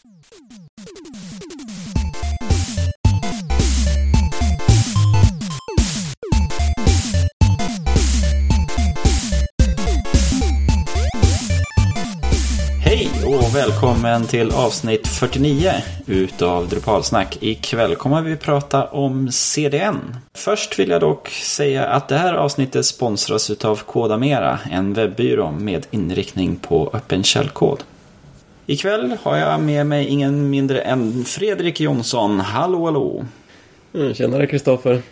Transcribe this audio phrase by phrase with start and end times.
[0.00, 0.10] Hej
[13.26, 15.72] och välkommen till avsnitt 49
[16.06, 17.38] utav Drupalsnack.
[17.40, 20.16] Ikväll kommer vi prata om CDN.
[20.34, 25.86] Först vill jag dock säga att det här avsnittet sponsras utav Kodamera, en webbyrå med
[25.90, 27.84] inriktning på öppen källkod.
[28.70, 32.40] Ikväll har jag med mig ingen mindre än Fredrik Jonsson.
[32.40, 33.24] Hallå hallå!
[33.94, 35.02] Mm, tjenare Kristoffer.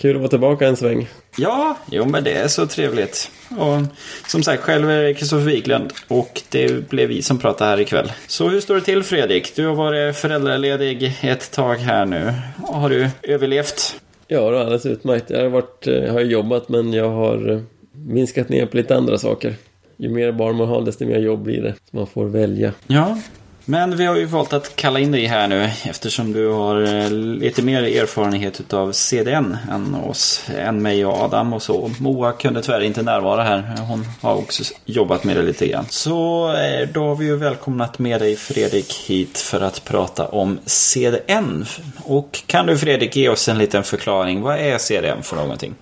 [0.00, 1.08] Kul att vara tillbaka en sväng.
[1.36, 3.30] Ja, jo men det är så trevligt.
[3.48, 3.96] Och
[4.26, 8.12] som sagt, själv är Kristoffer Wiklund och det blev vi som pratar här ikväll.
[8.26, 9.56] Så hur står det till Fredrik?
[9.56, 12.32] Du har varit föräldraledig ett tag här nu.
[12.56, 14.00] Har du överlevt?
[14.28, 15.30] Ja, det är alldeles utmärkt.
[15.30, 19.54] Jag har, varit, jag har jobbat men jag har minskat ner på lite andra saker.
[20.00, 21.74] Ju mer barn man har desto mer jobb blir det.
[21.90, 22.72] Så man får välja.
[22.86, 23.16] Ja,
[23.64, 27.10] men vi har ju valt att kalla in dig här nu eftersom du har eh,
[27.10, 31.90] lite mer erfarenhet av CDN än oss, än mig och Adam och så.
[32.00, 33.76] Moa kunde tyvärr inte närvara här.
[33.88, 35.84] Hon har också jobbat med det lite grann.
[35.88, 40.58] Så eh, då har vi ju välkomnat med dig Fredrik hit för att prata om
[40.64, 41.66] CDN.
[42.02, 44.40] Och kan du Fredrik ge oss en liten förklaring?
[44.40, 45.74] Vad är CDN för någonting?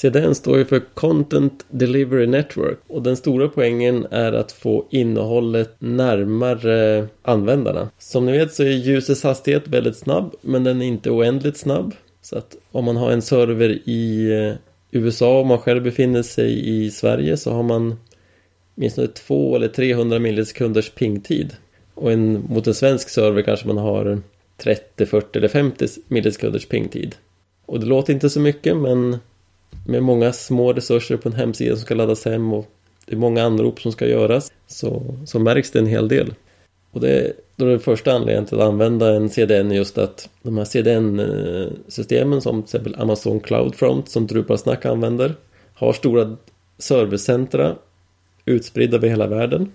[0.00, 5.74] CDN står ju för Content Delivery Network och den stora poängen är att få innehållet
[5.78, 7.90] närmare användarna.
[7.98, 11.94] Som ni vet så är ljusets hastighet väldigt snabb men den är inte oändligt snabb.
[12.22, 14.54] Så att om man har en server i eh,
[14.90, 17.98] USA och man själv befinner sig i Sverige så har man
[18.76, 21.52] åtminstone 2 eller 300 millisekunders pingtid.
[21.94, 24.20] Och en, mot en svensk server kanske man har
[24.56, 27.14] 30, 40 eller 50 millisekunders pingtid.
[27.66, 29.18] Och det låter inte så mycket men
[29.86, 32.66] med många små resurser på en hemsida som ska laddas hem och
[33.06, 36.34] det är många anrop som ska göras så, så märks det en hel del.
[36.90, 40.58] Och det, då är det första anledningen till att använda en CDN just att de
[40.58, 45.34] här CDN-systemen som till exempel Amazon CloudFront som Drupalsnack använder
[45.74, 46.36] har stora
[46.78, 47.76] servicecentra
[48.44, 49.72] utspridda över hela världen.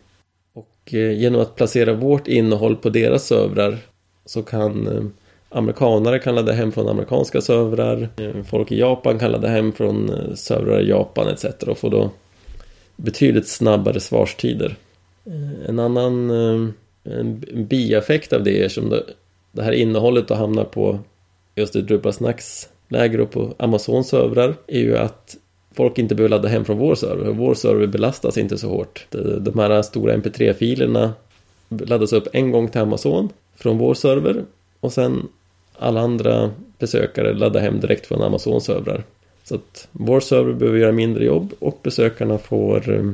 [0.54, 3.78] Och eh, genom att placera vårt innehåll på deras servrar
[4.26, 5.04] så kan eh,
[5.50, 8.10] Amerikanare kan ladda hem från amerikanska servrar.
[8.44, 11.46] Folk i Japan kan ladda hem från eh, servrar i Japan etc.
[11.68, 12.10] och få då
[12.96, 14.76] betydligt snabbare svarstider.
[15.26, 16.70] Eh, en annan eh,
[17.04, 19.04] en bieffekt av det är som det,
[19.52, 21.00] det här innehållet då hamnar på
[21.56, 25.38] just i Drupal Snacks läger och på Amazon servrar är ju att
[25.76, 27.32] folk inte behöver ladda hem från vår server.
[27.32, 29.08] Vår server belastas inte så hårt.
[29.40, 31.14] De här stora mp3-filerna
[31.70, 34.44] laddas upp en gång till Amazon från vår server
[34.86, 35.28] och sen
[35.80, 39.04] alla andra besökare laddar hem direkt från Amazon-servrar.
[39.44, 43.12] Så att vår server behöver göra mindre jobb och besökarna får eh,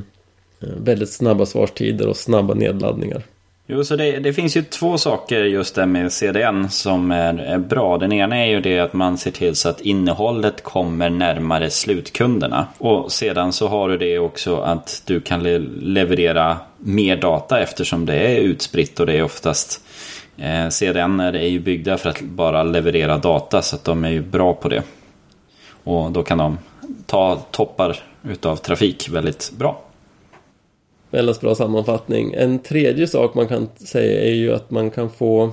[0.60, 3.22] väldigt snabba svarstider och snabba nedladdningar.
[3.66, 7.58] Jo, så det, det, finns ju två saker just där med CDN som är, är,
[7.58, 7.98] bra.
[7.98, 12.66] Den ena är ju det att man ser till så att innehållet kommer närmare slutkunderna.
[12.78, 18.06] Och sedan så har du det också att du kan le leverera mer data eftersom
[18.06, 19.80] det är utspritt och det är oftast
[20.42, 24.22] Eh, CDN är ju byggda för att bara leverera data så att de är ju
[24.22, 24.82] bra på det.
[25.84, 26.58] Och då kan de
[27.06, 29.82] ta toppar utav trafik väldigt bra.
[31.10, 32.34] Väldigt bra sammanfattning.
[32.34, 35.52] En tredje sak man kan säga är ju att man kan få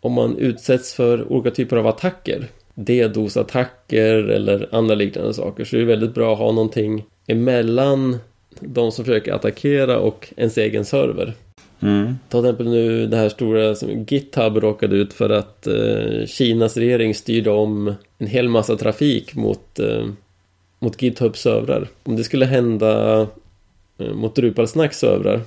[0.00, 5.80] om man utsätts för olika typer av attacker DDoS-attacker eller andra liknande saker så är
[5.80, 8.18] det väldigt bra att ha någonting emellan
[8.60, 11.34] de som försöker attackera och ens egen server.
[11.82, 12.18] Mm.
[12.28, 16.76] Ta till exempel nu det här stora som GitHub råkade ut för att eh, Kinas
[16.76, 20.06] regering styrde om en hel massa trafik mot, eh,
[20.78, 21.88] mot GitHubs servrar.
[22.02, 23.20] Om det skulle hända
[23.98, 25.40] eh, mot Drupalsnacks servrar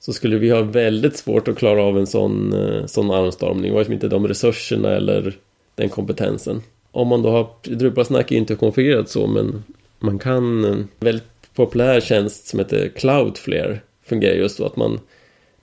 [0.00, 3.70] så skulle vi ha väldigt svårt att klara av en sån, eh, sån armstormning.
[3.70, 5.36] Det var inte de resurserna eller
[5.74, 6.62] den kompetensen.
[6.90, 9.64] Om man då har, Drupalsnack är inte konfigurerat så men
[9.98, 15.00] man kan, en väldigt populär tjänst som heter Cloudflare fungerar just så att man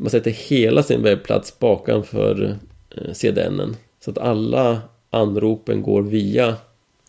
[0.01, 2.57] man sätter hela sin webbplats bakanför
[2.97, 3.75] eh, CDN.
[3.99, 6.55] Så att alla anropen går via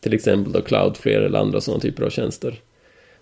[0.00, 2.50] till exempel då Cloudflare eller andra sådana typer av tjänster.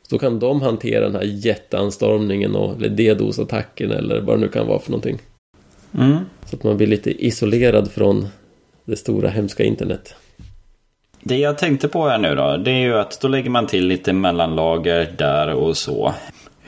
[0.02, 4.48] Så då kan de hantera den här jätteanstormningen och, eller DDoS-attacken eller vad det nu
[4.48, 5.18] kan vara för någonting.
[5.98, 6.16] Mm.
[6.44, 8.28] Så att man blir lite isolerad från
[8.84, 10.14] det stora hemska internet.
[11.22, 13.86] Det jag tänkte på här nu då, det är ju att då lägger man till
[13.86, 16.14] lite mellanlager där och så.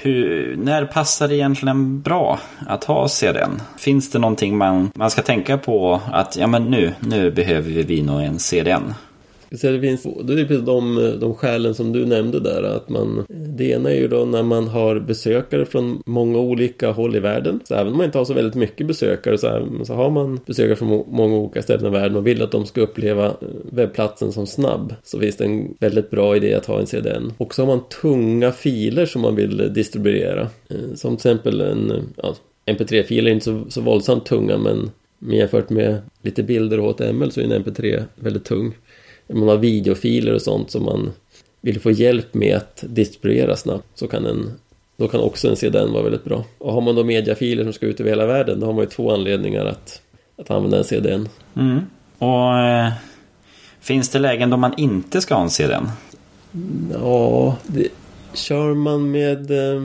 [0.05, 3.63] Hur, när passar det egentligen bra att ha CDN?
[3.79, 8.03] Finns det någonting man, man ska tänka på att ja men nu, nu behöver vi
[8.03, 8.95] nog en CDN?
[9.55, 12.63] Så det finns det är precis de, de skälen som du nämnde där.
[12.63, 17.17] Att man, det ena är ju då när man har besökare från många olika håll
[17.17, 17.61] i världen.
[17.65, 20.41] Så även om man inte har så väldigt mycket besökare så, här, så har man
[20.47, 23.33] besökare från många olika ställen i världen och vill att de ska uppleva eh,
[23.73, 24.95] webbplatsen som snabb.
[25.03, 27.33] Så finns det en väldigt bra idé att ha en CDN.
[27.39, 30.49] Och så har man tunga filer som man vill distribuera.
[30.69, 32.35] Eh, som till exempel en ja,
[32.67, 34.91] MP3-filer är inte så, så våldsamt tunga men
[35.25, 38.75] men jämfört med lite bilder och HTML så är en MP3 väldigt tung.
[39.33, 41.13] Man har videofiler och sånt som man
[41.61, 44.53] vill få hjälp med att distribuera snabbt så kan en
[44.97, 46.45] då kan också en CDN vara väldigt bra.
[46.59, 48.91] Och har man då mediafiler som ska ut över hela världen då har man ju
[48.91, 50.03] två anledningar att,
[50.37, 51.29] att använda en CDN.
[51.57, 51.81] Mm.
[52.19, 52.93] Och eh,
[53.81, 55.89] finns det lägen då man inte ska ha en CDN?
[56.93, 57.89] Ja, det,
[58.35, 59.83] Kör man med eh,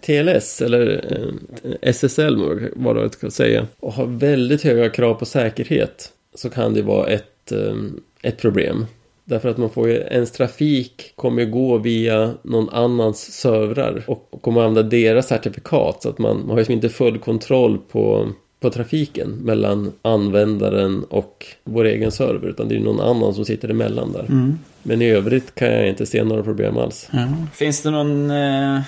[0.00, 2.36] TLS eller eh, SSL
[2.76, 7.06] vad det ska säga och har väldigt höga krav på säkerhet så kan det vara
[7.06, 7.74] ett, eh,
[8.22, 8.86] ett problem.
[9.24, 14.38] Därför att man får ju, ens trafik kommer ju gå via någon annans servrar och
[14.40, 18.28] kommer använda deras certifikat så att man, man har ju inte full kontroll på
[18.60, 23.68] på trafiken mellan användaren och vår egen server utan det är någon annan som sitter
[23.68, 24.24] emellan där.
[24.28, 24.58] Mm.
[24.82, 27.08] Men i övrigt kan jag inte se några problem alls.
[27.12, 27.46] Mm.
[27.54, 28.80] Finns det någon, eh,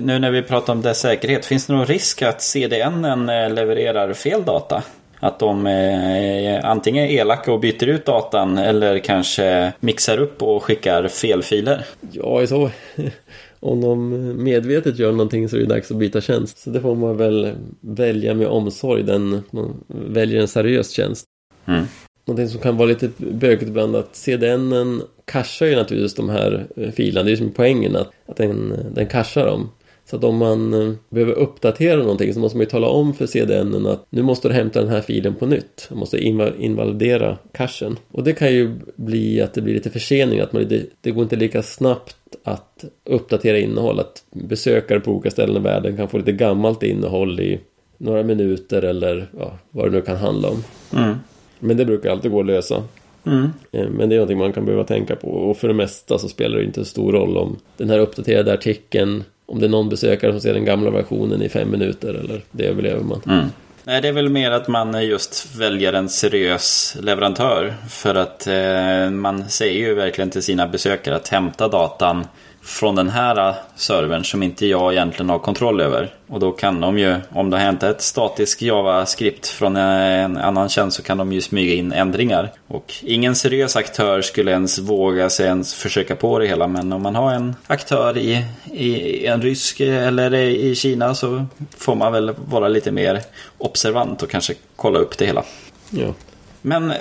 [0.00, 4.12] nu när vi pratar om dess säkerhet, finns det någon risk att CDN eh, levererar
[4.12, 4.82] fel data?
[5.20, 10.62] Att de eh, antingen är elaka och byter ut datan eller kanske mixar upp och
[10.62, 11.86] skickar fel filer?
[12.12, 12.70] Ja, så
[13.60, 14.08] om de
[14.44, 16.58] medvetet gör någonting så är det dags att byta tjänst.
[16.58, 21.24] Så det får man väl välja med omsorg, den, man väljer en seriös tjänst.
[21.66, 21.84] Mm.
[22.24, 27.24] Någonting som kan vara lite bökigt ibland att CDN cashar ju naturligtvis de här filerna.
[27.24, 29.70] Det är ju som poängen att, att den, den cashar dem.
[30.10, 33.26] Så att om man eh, behöver uppdatera någonting så måste man ju tala om för
[33.26, 35.86] CDN att nu måste du hämta den här filen på nytt.
[35.90, 36.18] Man måste
[36.58, 37.96] invalidera cachen.
[38.12, 41.22] Och det kan ju bli att det blir lite försening, att man, det, det går
[41.22, 44.00] inte lika snabbt att uppdatera innehåll.
[44.00, 47.60] Att besökare på olika ställen i världen kan få lite gammalt innehåll i
[47.98, 50.64] några minuter eller ja, vad det nu kan handla om.
[50.96, 51.16] Mm.
[51.58, 52.82] Men det brukar alltid gå att lösa.
[53.26, 53.48] Mm.
[53.72, 56.28] Eh, men det är någonting man kan behöva tänka på och för det mesta så
[56.28, 59.88] spelar det inte så stor roll om den här uppdaterade artikeln om det är någon
[59.88, 63.22] besökare som ser den gamla versionen i fem minuter eller det överlever man.
[63.26, 63.46] Mm.
[63.84, 67.74] Nej, det är väl mer att man just väljer en seriös leverantör.
[67.88, 72.26] För att eh, man säger ju verkligen till sina besökare att hämta datan
[72.68, 76.14] från den här servern som inte jag egentligen har kontroll över.
[76.26, 80.68] Och då kan de ju, om det har hänt ett statiskt JavaScript från en annan
[80.68, 82.52] tjänst så kan de ju smyga in ändringar.
[82.66, 86.66] Och ingen seriös aktör skulle ens våga sig ens försöka på det hela.
[86.66, 91.94] Men om man har en aktör i, i en rysk eller i Kina så får
[91.94, 93.20] man väl vara lite mer
[93.58, 95.44] observant och kanske kolla upp det hela.
[95.90, 96.14] Ja.
[96.62, 96.92] Men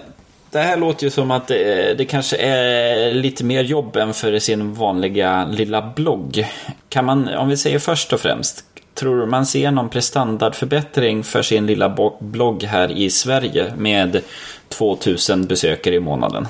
[0.51, 4.39] det här låter ju som att det, det, kanske är lite mer jobb än för
[4.39, 6.47] sin vanliga lilla blogg.
[6.89, 11.65] Kan man, om vi säger först och främst, tror man ser någon prestandardförbättring för sin
[11.65, 14.21] lilla blogg här i Sverige med
[14.69, 16.47] 2000 besökare i månaden?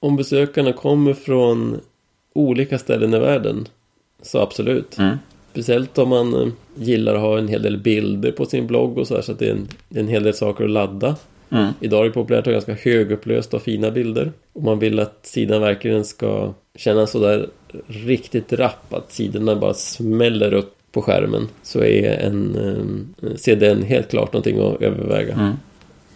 [0.00, 1.80] Om besökarna kommer från
[2.34, 3.68] olika ställen i världen,
[4.22, 4.98] så absolut.
[4.98, 5.18] Mm.
[5.50, 9.06] Speciellt om man eh, gillar att ha en hel del bilder på sin blogg och
[9.06, 11.16] så här, så att det är en, det är en hel del saker att ladda.
[11.50, 11.72] Mm.
[11.80, 14.32] Idag är det populärt att ha ganska högupplösta och fina bilder.
[14.52, 17.48] Och man vill att sidan verkligen ska kännas sådär
[17.86, 18.94] riktigt rapp.
[18.94, 21.48] Att sidorna bara smäller upp på skärmen.
[21.62, 22.56] Så är en
[23.22, 25.34] eh, CDN helt klart någonting att överväga.
[25.34, 25.52] Mm.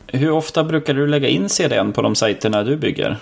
[0.07, 3.17] Hur ofta brukar du lägga in CDN på de sajterna du bygger?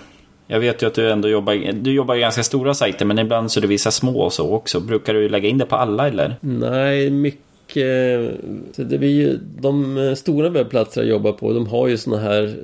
[0.47, 3.51] Jag vet ju att du ändå jobbar, du jobbar i ganska stora sajter men ibland
[3.51, 4.79] så är det vissa små och så också.
[4.79, 6.35] Brukar du lägga in det på alla eller?
[6.41, 8.29] Nej, mycket Eh,
[8.71, 12.21] så det blir ju, de eh, stora webbplatser jag jobbar på, de har ju sådana
[12.21, 12.55] här,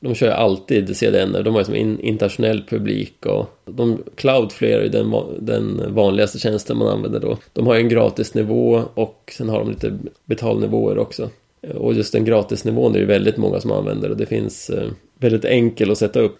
[0.00, 4.88] de kör alltid CDN, de har ju som in, internationell publik och de, Cloudflare är
[4.88, 7.38] den, den vanligaste tjänsten man använder då.
[7.52, 11.30] De har ju en gratisnivå och sen har de lite betalnivåer också.
[11.74, 14.88] Och just den gratisnivån är det väldigt många som använder och det finns eh,
[15.22, 16.38] väldigt enkel att sätta upp.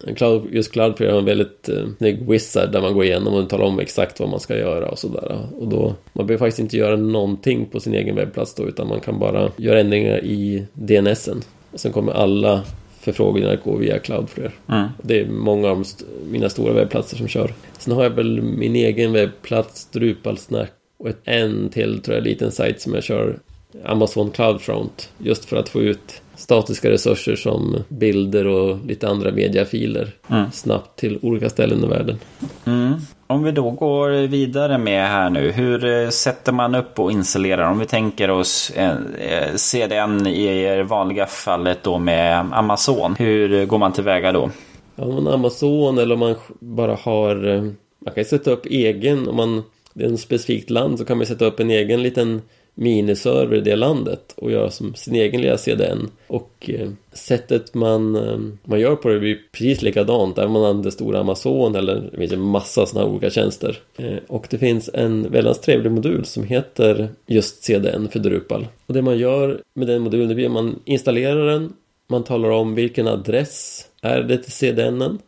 [0.51, 3.79] Just Cloudflare har en väldigt eh, snygg wizard där man går igenom och talar om
[3.79, 5.49] exakt vad man ska göra och sådär.
[5.59, 9.01] Och då, man behöver faktiskt inte göra någonting på sin egen webbplats då utan man
[9.01, 11.43] kan bara göra ändringar i DNSen.
[11.73, 12.62] Och sen kommer alla
[13.01, 14.53] förfrågningar gå via Cloudflare.
[14.69, 14.89] Mm.
[15.03, 15.85] Det är många av
[16.31, 17.55] mina stora webbplatser som kör.
[17.79, 22.53] Sen har jag väl min egen webbplats, Drupalsnack och ett, en till tror jag liten
[22.53, 23.39] sajt som jag kör
[23.85, 30.11] Amazon Cloudfront just för att få ut statiska resurser som bilder och lite andra mediafiler
[30.31, 30.51] mm.
[30.53, 32.19] snabbt till olika ställen i världen.
[32.65, 32.93] Mm.
[33.27, 37.71] Om vi då går vidare med här nu, hur eh, sätter man upp och installerar?
[37.71, 43.79] Om vi tänker oss eh, CDN i det vanliga fallet då med Amazon, hur går
[43.79, 44.51] man tillväga då?
[44.97, 47.49] Ja, om man har Amazon eller om man bara har...
[47.49, 47.63] eh,
[48.05, 49.63] Man kan sätta upp egen, om man...
[49.95, 52.43] Det är ett specifikt land så kan man sätta upp en egen liten
[52.75, 56.11] miniserver i det landet och göra som sin egen lilla CDN.
[56.26, 60.64] Och eh, sättet man, eh, man gör på det blir precis likadant även om man
[60.64, 63.79] använder stora Amazon eller det finns en massa sådana olika tjänster.
[63.97, 68.67] Eh, och det finns en väldigt trevlig modul som heter just CDN för Drupal.
[68.87, 71.73] Och det man gör med den modulen det blir att man installerar den,
[72.09, 75.19] man talar om vilken adress är det till CDNen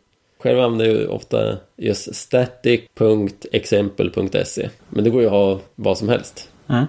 [0.45, 6.49] själv använder jag ofta just static.exempel.se Men det går ju att ha vad som helst.
[6.69, 6.85] Mm.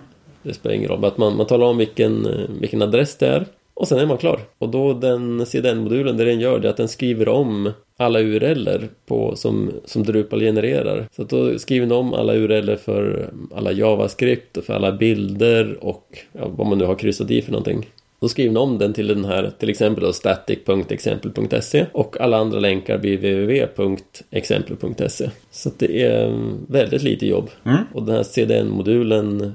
[0.46, 1.00] Det spelar ingen roll.
[1.00, 3.46] Men att man, man talar om vilken, eh, vilken adress det är.
[3.74, 4.40] Och sen är man klar.
[4.58, 8.88] Och då den CDN-modulen, det den gör det är att den skriver om alla URLer
[9.06, 11.08] på, som, som Drupal genererar.
[11.16, 15.84] Så att då skriver den om alla URLer för alla JavaScript och för alla bilder
[15.84, 17.86] och ja, vad man nu har kryssat i för någonting.
[18.20, 22.60] Då skriver den om den till den här, till exempel då static.exempel.se och alla andra
[22.60, 25.30] länkar blir www.exempel.se.
[25.50, 27.50] Så det är mm, väldigt lite jobb.
[27.64, 27.78] Mm.
[27.94, 29.50] Och den här CDN-modulen eh,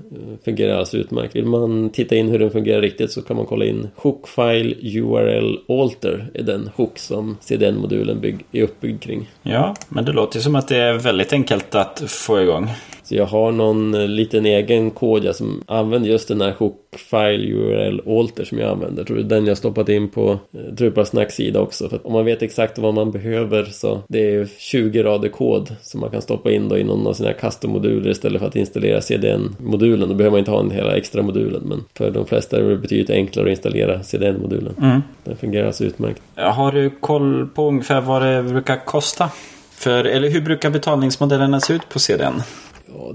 [0.46, 1.36] fungerar alltså utmärkt.
[1.36, 5.58] Vill man titta in hur den fungerar riktigt så kan man kolla in hookfile URL
[5.68, 9.30] alter är den hook som CDN-modulen är uppbyggd kring.
[9.44, 12.70] Ja, men det låter ju som att det är väldigt enkelt att få igång.
[13.12, 17.54] Så jag har någon eh, liten egen kod jag som använder just den här hookfile
[17.54, 19.04] URL alter som jag använder.
[19.04, 21.90] Tror det är den jag stoppat in på eh, Drupal Snacks sida också.
[21.90, 25.76] För att om man vet exakt vad man behöver så det är 20 rader kod
[25.82, 29.02] som man kan stoppa in då i någon av sina custom-moduler istället för att installera
[29.02, 30.10] CDN-modulen.
[30.10, 32.78] Då behöver man inte ha en hela extra modulen men för de flesta är det
[32.78, 34.76] betydligt enklare att installera CDN-modulen.
[34.82, 35.02] Mm.
[35.24, 36.22] Den fungerar alltså utmärkt.
[36.36, 39.30] Har du koll på ungefär vad det brukar kosta?
[39.72, 42.42] För, eller hur brukar betalningsmodellerna se ut på CDN?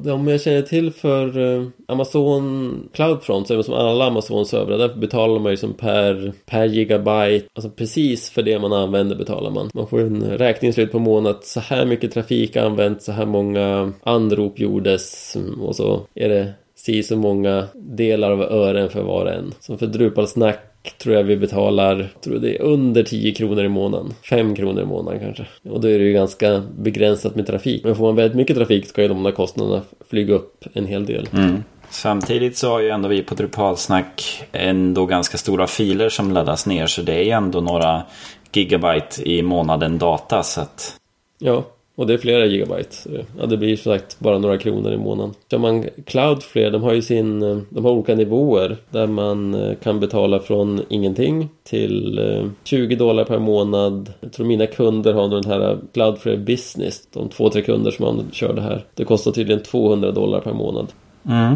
[0.04, 4.78] De jag känner till för eh, Amazon Cloudfront så är det som alla Amazon-servrar.
[4.78, 7.46] Där betalar man ju som per, per gigabyte.
[7.54, 9.70] Alltså precis för det man använder betalar man.
[9.74, 11.40] Man får en räkning i slutet på månaden.
[11.42, 15.36] Så här mycket trafik använt, så här många anrop gjordes.
[15.60, 19.54] Och så är det si så många delar av ören för var och en.
[19.60, 23.68] Som för Drupal Snack tror jag vi betalar, tror det är under 10 kronor i
[23.68, 24.14] månaden.
[24.30, 25.46] 5 kronor i månaden kanske.
[25.70, 27.84] Och då är det ju ganska begränsat med trafik.
[27.84, 31.06] Men får man väldigt mycket trafik ska ju de där kostnaderna flyga upp en hel
[31.06, 31.28] del.
[31.32, 31.64] Mm.
[31.90, 36.86] Samtidigt så har ju ändå vi på Drupalsnack ändå ganska stora filer som laddas ner.
[36.86, 38.02] Så det är ju ändå några
[38.52, 40.42] gigabyte i månaden data.
[40.42, 40.94] Så att...
[41.38, 41.64] Ja,
[41.96, 42.96] och det är flera gigabyte.
[43.04, 45.34] Det- Ja, det blir som sagt bara några kronor i månaden.
[45.50, 49.74] Kör man Cloudflare, de har ju sin, eh, de har olika nivåer där man eh,
[49.82, 54.12] kan betala från ingenting till eh, 20 dollar per månad.
[54.20, 58.24] Jag tror mina kunder har den här Cloudflare Business, de två, tre kunder som man
[58.32, 58.84] kör det här.
[58.94, 60.86] Det kostar tydligen 200 dollar per månad.
[61.28, 61.54] Mm.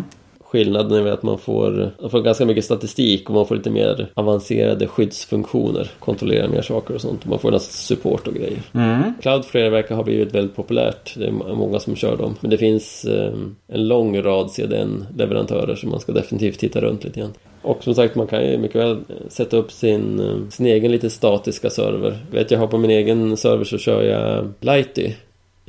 [0.50, 3.70] Skillnaden är väl att man får, man får ganska mycket statistik och man får lite
[3.70, 5.90] mer avancerade skyddsfunktioner.
[5.98, 7.26] Kontrollera mer saker och sånt.
[7.26, 8.62] Man får nästan support och grejer.
[8.74, 9.12] Mm.
[9.22, 11.14] Cloudflare verkar ha blivit väldigt populärt.
[11.16, 12.36] Det är många som kör dem.
[12.40, 13.32] Men det finns eh,
[13.68, 17.32] en lång rad CDN-leverantörer som man ska definitivt titta runt lite grann.
[17.62, 20.92] Och som sagt, man kan ju mycket väl eh, sätta upp sin, eh, sin egen
[20.92, 22.18] lite statiska server.
[22.30, 25.12] Vet, jag har på min egen server så kör jag Lighty.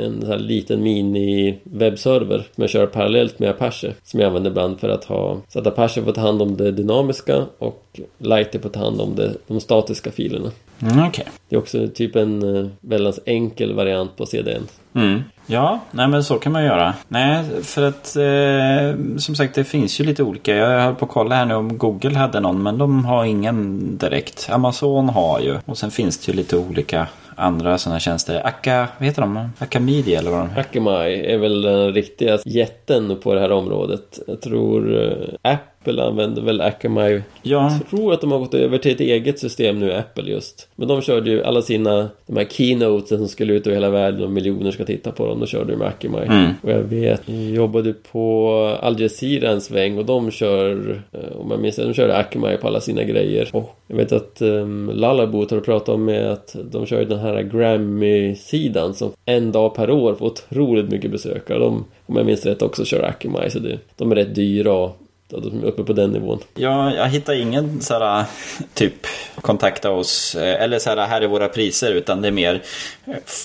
[0.02, 3.94] En sån här liten mini-webbserver som jag kör parallellt med Apache.
[4.04, 5.38] Som jag använder ibland för att ha...
[5.48, 9.16] Så att Apache får ta hand om det dynamiska och Lighty får ta hand om
[9.16, 10.52] det, de statiska filerna.
[10.82, 11.26] Mm, Okej.
[11.50, 14.68] Det är också typ en eh, väldigt enkel variant på CDN.
[14.96, 15.24] Mm.
[15.46, 16.94] Ja, nej men så kan man göra.
[17.08, 20.56] Nej, för att eh, som sagt det finns ju lite olika.
[20.56, 23.98] Jag höll på att kolla här nu om Google hade någon men de har ingen
[23.98, 24.50] direkt.
[24.52, 25.58] Amazon har ju.
[25.66, 27.08] Och sen finns det ju lite olika
[27.42, 28.48] andra sådana tjänster.
[28.48, 29.50] Akka, vad heter de?
[29.60, 30.62] Akamidi eller vad de heter?
[30.62, 34.20] Akamai är väl den riktiga jätten på det här området.
[34.28, 35.71] Jag tror eh, Apple.
[35.82, 37.22] Apple använder väl Akamai.
[37.42, 40.68] Ja, Jag tror att de har gått över till ett eget system nu, Apple just.
[40.76, 44.24] Men de körde ju alla sina, de här keynotes som skulle ut över hela världen
[44.24, 45.40] och miljoner ska titta på dem.
[45.40, 46.26] Då körde de med Akamai.
[46.26, 46.52] Mm.
[46.62, 51.52] Och jag vet, jag jobbade på Al Jazeera en sväng och de kör, eh, om
[51.52, 53.50] jag minns det, de körde Akamai på alla sina grejer.
[53.54, 57.20] Och jag vet att um, Lalaboot har pratat om med att de kör ju den
[57.20, 61.60] här Grammy-sidan som en dag per år får otroligt mycket besökare.
[61.60, 63.50] De, om jag minns rätt, också kör Akamai.
[63.50, 64.98] Så det, de är rätt dyra och
[65.40, 66.40] de är uppe på den nivån.
[66.56, 68.26] Ja, jag hittar ingen så här
[68.74, 69.08] typ
[69.42, 72.62] kontakta oss eh, eller så här här är våra priser utan det är mer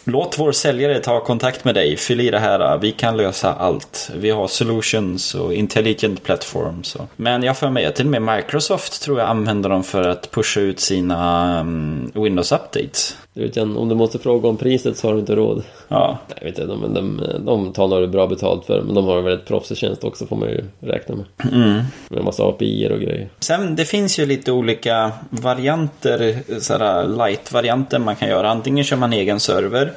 [0.04, 4.11] låt vår säljare ta kontakt med dig, fyll i det här, vi kan lösa allt.
[4.16, 6.96] Vi har solutions och intelligent platforms.
[7.16, 10.61] Men jag får med till och med Microsoft tror jag använder dem för att pusha
[10.61, 13.16] ut sina um, Windows updates.
[13.56, 15.62] Om du måste fråga om priset så har du inte råd.
[15.88, 19.04] Ja, Nej, jag vet inte, de, de, de tar nog bra betalt för men de
[19.04, 21.52] har en väldigt proffsig tjänst också får man ju räkna med.
[21.52, 21.82] mm.
[22.08, 23.28] Med en massa API och grejer.
[23.40, 28.50] Sen det finns ju lite olika varianter sådär light-varianter man kan göra.
[28.50, 29.92] Antingen kör man egen server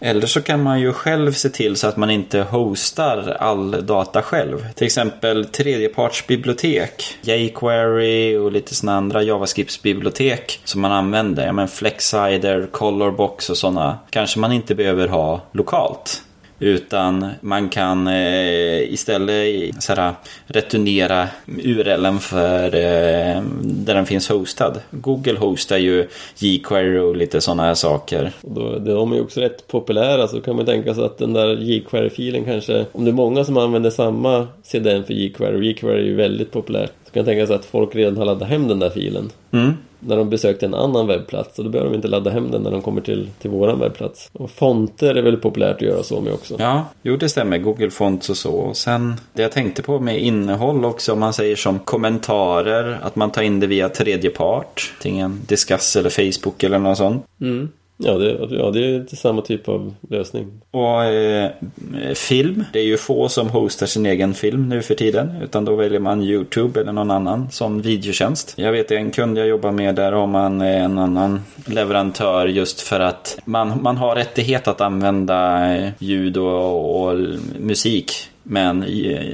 [0.00, 4.22] eller så kan man ju själv se till så att man inte hostar all data
[4.22, 4.72] själv.
[4.74, 11.46] Till exempel tredjepartsbibliotek, jQuery och lite sådana andra JavaScript-bibliotek som man använder.
[11.46, 16.22] Ja men Flexider, Colorbox och sådana kanske man inte behöver ha lokalt.
[16.60, 20.12] Utan man kan eh, istället såhär,
[20.46, 24.80] returnera URLen för eh, där den finns hostad.
[24.90, 28.32] Google hostar ju jQuery och lite sådana här saker.
[28.40, 31.32] Och då, de är ju också rätt populära så kan man tänka sig att den
[31.32, 36.00] där jQuery-filen kanske, om det är många som använder samma CDN för jQuery, och jQuery
[36.00, 38.68] är ju väldigt populärt, så kan man tänka sig att folk redan har laddat hem
[38.68, 39.30] den där filen.
[39.50, 42.62] Mm när de besökte en annan webbplats och då behöver de inte ladda hem den
[42.62, 44.30] när de kommer till, till våran webbplats.
[44.32, 46.56] Och fonter är väldigt populärt att göra så med också.
[46.58, 47.58] Ja, jo det stämmer.
[47.58, 48.52] Google Fonts och så.
[48.52, 53.16] Och sen det jag tänkte på med innehåll också, om man säger som kommentarer, att
[53.16, 54.92] man tar in det via tredje part.
[54.96, 57.24] Antingen Discuss eller Facebook eller något sånt.
[57.40, 57.68] Mm.
[58.02, 60.60] Ja det, ja, det är samma typ av lösning.
[60.70, 61.50] Och eh,
[62.14, 62.64] film.
[62.72, 65.30] Det är ju få som hostar sin egen film nu för tiden.
[65.42, 68.54] Utan då väljer man YouTube eller någon annan sån videotjänst.
[68.56, 72.80] Jag vet en kund jag jobbar med där har man eh, en annan leverantör just
[72.80, 77.18] för att man, man har rättighet att använda eh, ljud och, och
[77.58, 78.12] musik
[78.50, 78.80] men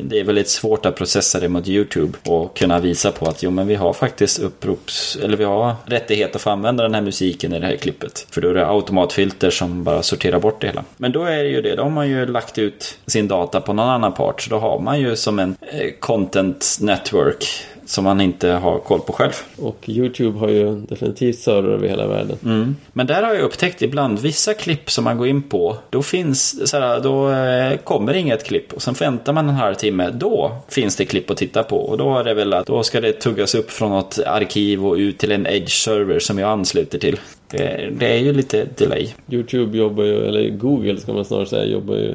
[0.02, 3.50] det är väldigt svårt att processa det mot YouTube och kunna visa på att jo
[3.50, 7.52] men vi har faktiskt upprops eller vi har rättighet att få använda den här musiken
[7.52, 8.26] i det här klippet.
[8.30, 10.84] För då är det automatfilter som bara sorterar bort det hela.
[10.96, 13.72] Men då är det ju det, då har man ju lagt ut sin data på
[13.72, 14.42] någon annan part.
[14.42, 17.44] Så då har man ju som en eh, content network
[17.86, 19.32] som man inte har koll på själv.
[19.56, 22.38] Och YouTube har ju definitivt server över hela världen.
[22.44, 22.76] Mm.
[22.92, 25.76] Men där har jag upptäckt ibland vissa klipp som man går in på.
[25.90, 30.10] Då finns såhär, då eh, kommer inget klipp och sen väntar man en halvtimme.
[30.10, 33.00] Då finns det klipp att titta på och då är det väl att då ska
[33.00, 37.18] det tuggas upp från något arkiv och ut till en Edge-server som jag ansluter till.
[37.50, 39.08] Det, det, är ju lite delay.
[39.30, 42.14] Youtube jobbar ju, eller Google ska man snarare säga, jobbar ju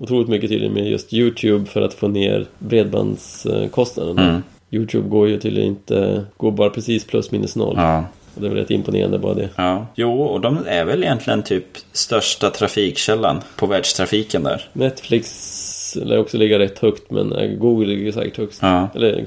[0.00, 4.28] otroligt mycket tydligen med just Youtube för att få ner bredbandskostnaderna.
[4.28, 4.42] Mm.
[4.74, 7.74] Youtube går ju till inte, går bara precis plus minus noll.
[7.76, 8.04] Ja.
[8.34, 9.48] Och det är väl rätt imponerande bara det.
[9.56, 9.86] Ja.
[9.94, 14.68] Jo, och de är väl egentligen typ största trafikkällan på världstrafiken där.
[14.72, 18.62] Netflix lär också ligga rätt högt men Google ligger säkert högst.
[18.62, 18.88] Ja.
[18.94, 19.26] Eller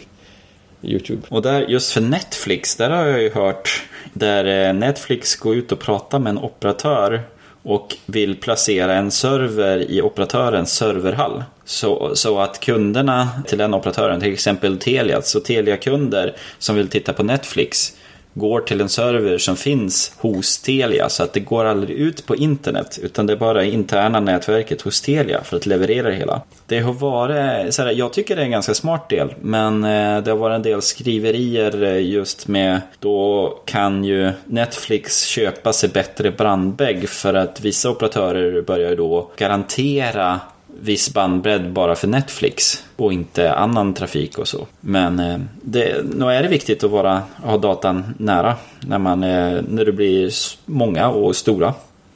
[0.81, 1.21] Youtube.
[1.29, 5.71] Och där, just för Netflix, där har jag ju hört där eh, Netflix går ut
[5.71, 7.21] och pratar med en operatör
[7.63, 11.43] och vill placera en server i operatörens serverhall.
[11.65, 17.13] Så, så att kunderna till den operatören, till exempel Telia, så Telia-kunder som vill titta
[17.13, 17.96] på Netflix
[18.37, 22.35] går till en server som finns hos Telia så att det går aldrig ut på
[22.35, 26.41] internet utan det är bara interna nätverket hos Telia för att leverera det hela.
[26.65, 30.23] Det har varit, så här, jag tycker det är en ganska smart del men eh,
[30.23, 35.89] det har varit en del skriverier eh, just med då kan ju Netflix köpa sig
[35.89, 40.39] bättre brandbägg för att vissa operatörer börjar då garantera
[40.81, 44.67] viss bandbredd bara för Netflix och inte annan trafik och så.
[44.79, 49.85] Men eh, det, nog är det viktigt att vara, ha datan nära när, man, när
[49.85, 50.31] det blir
[50.65, 51.73] många och stora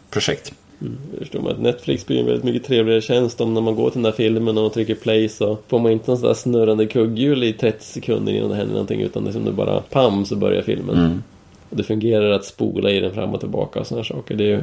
[0.10, 0.54] projekt.
[0.82, 3.90] Mm, förstår man att Netflix blir en väldigt mycket trevligare tjänst om när man går
[3.90, 6.86] till den där filmen och trycker play så får man inte en sån där snurrande
[6.86, 10.26] kugghjul i 30 sekunder innan det händer någonting utan det är som det bara pam
[10.26, 10.96] så börjar filmen.
[10.98, 11.24] Mm.
[11.70, 14.36] Och det fungerar att spola i den fram och tillbaka och sådana saker.
[14.36, 14.62] Det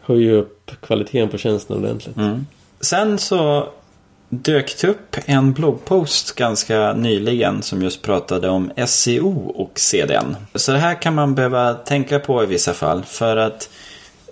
[0.00, 2.16] höjer upp kvaliteten på tjänsten ordentligt.
[2.16, 2.46] Mm.
[2.80, 3.68] Sen så
[4.28, 10.36] dök det upp en bloggpost ganska nyligen som just pratade om SEO och CDN.
[10.54, 13.70] Så det här kan man behöva tänka på i vissa fall för att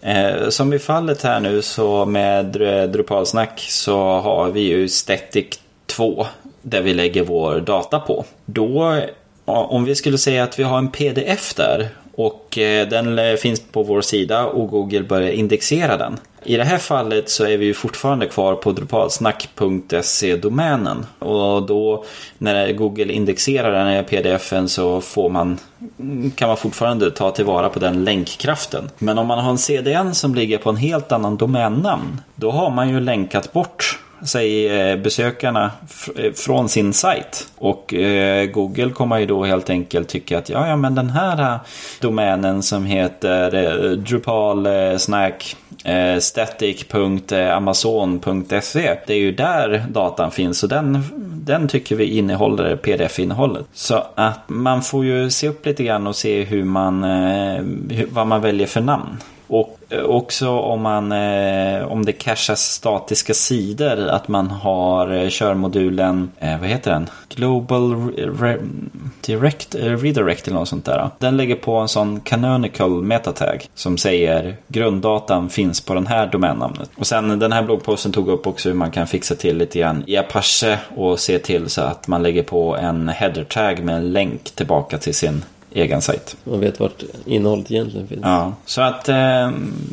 [0.03, 2.47] eh, som i fallet här nu så med
[2.93, 5.47] Drupalsnack så har vi ju Static
[5.87, 6.27] 2
[6.63, 8.25] där vi lägger vår data på.
[8.45, 9.03] Då
[9.45, 13.83] om vi skulle säga att vi har en pdf där och eh, den finns på
[13.83, 16.19] vår sida och Google börjar indexera den.
[16.45, 21.07] I det här fallet så är vi ju fortfarande kvar på drupalsnack.se-domänen.
[21.19, 22.05] Och då
[22.39, 25.59] när Google indexerar den här pdfen så får man,
[26.35, 28.91] kan man fortfarande ta tillvara på den länkkraften.
[28.99, 32.71] Men om man har en CDN som ligger på en helt annan domännamn, då har
[32.71, 35.71] man ju länkat bort säg eh, besökarna
[36.17, 37.49] eh, från sin sajt.
[37.57, 41.59] Och eh, Google kommer ju då helt enkelt tycka att ja, ja men den här
[42.01, 45.57] domänen som heter Drupal snack
[46.21, 51.03] static.amazon.se Det är ju där datan finns och den,
[51.45, 53.67] den tycker vi innehåller pdf-innehållet.
[53.73, 57.07] Så att man får ju se upp lite grann och se hur man,
[58.11, 59.17] vad man väljer för namn
[59.49, 65.29] och eh, också om, man, eh, om det cashas statiska sidor, att man har eh,
[65.29, 66.31] körmodulen,
[66.61, 67.11] vad heter den?
[67.29, 68.59] Global Re
[69.21, 71.11] Direct, Redirect eller något sånt där.
[71.19, 76.91] Den lägger på en sån canonical metatag som säger grunddatan finns på den här domännamnet.
[76.97, 80.05] Och sen den här bloggposten tog upp också hur man kan fixa till lite grann
[80.07, 84.13] i Apache och se till så att man lägger på en header tag med en
[84.13, 85.45] länk tillbaka till sin
[85.77, 86.37] egen sajt.
[86.45, 88.21] Man vet vart innehållet egentligen finns.
[88.23, 89.51] Ja, så att eh,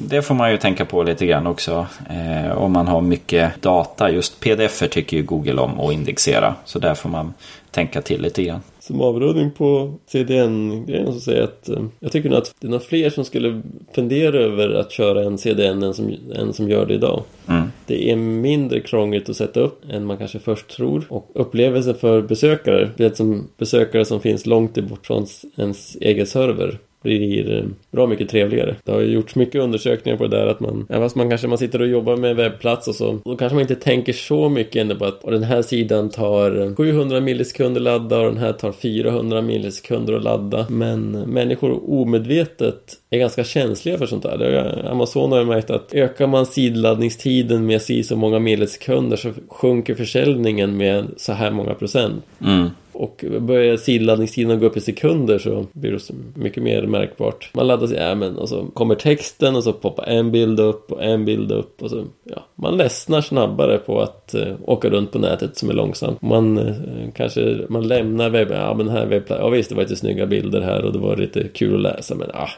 [0.08, 1.88] det får man ju tänka på lite grann också.
[2.10, 4.12] Eh, om man har mycket data.
[4.12, 6.56] Just pdf tycker ju Google om att indexera.
[6.66, 7.34] Så där får man
[7.72, 8.62] tänka till lite grann.
[8.88, 12.72] Som avrundning på CDN-grejen så säger jag att eh, jag tycker nog att det är
[12.72, 13.62] nog fler som skulle
[13.96, 17.24] fundera över att köra en CDN än som, än som gör det idag.
[17.48, 17.68] Mm.
[17.86, 21.06] Det är mindre krångligt att sätta upp än man kanske först tror.
[21.10, 25.26] Och upplevelsen för besökare, det som besökare som finns långt bort från
[25.58, 28.76] ens egen server blir eh, bra mycket trevligare.
[28.84, 31.48] Det har ju gjorts mycket undersökningar på det där att man, även fast man kanske
[31.48, 34.76] man sitter och jobbar med webbplats och så, då kanske man inte tänker så mycket
[34.76, 38.38] ändå på att och den här sidan tar eh, 700 millisekunder att ladda och den
[38.38, 40.66] här tar 400 millisekunder att ladda.
[40.70, 44.38] Men människor omedvetet är ganska känsliga för sånt där.
[44.38, 49.18] Det är, Amazon har ju märkt att ökar man sidladdningstiden med si så många millisekunder
[49.18, 52.24] så sjunker försäljningen med så här många procent.
[52.42, 52.70] Mm.
[52.94, 57.50] Och börjar sidladdningstiden gå upp i sekunder så blir det så mycket mer märkbart.
[57.54, 60.92] Man laddar sig, ja men och så kommer texten och så poppar en bild upp
[60.92, 62.46] och en bild upp och så, ja.
[62.56, 66.22] Man ledsnar snabbare på att uh, åka runt på nätet som är långsamt.
[66.22, 66.76] Man uh,
[67.16, 70.62] kanske, man lämnar webben, ja men här webbplatsen, ja visst det var lite snygga bilder
[70.62, 72.50] här och det var lite kul att läsa men ah.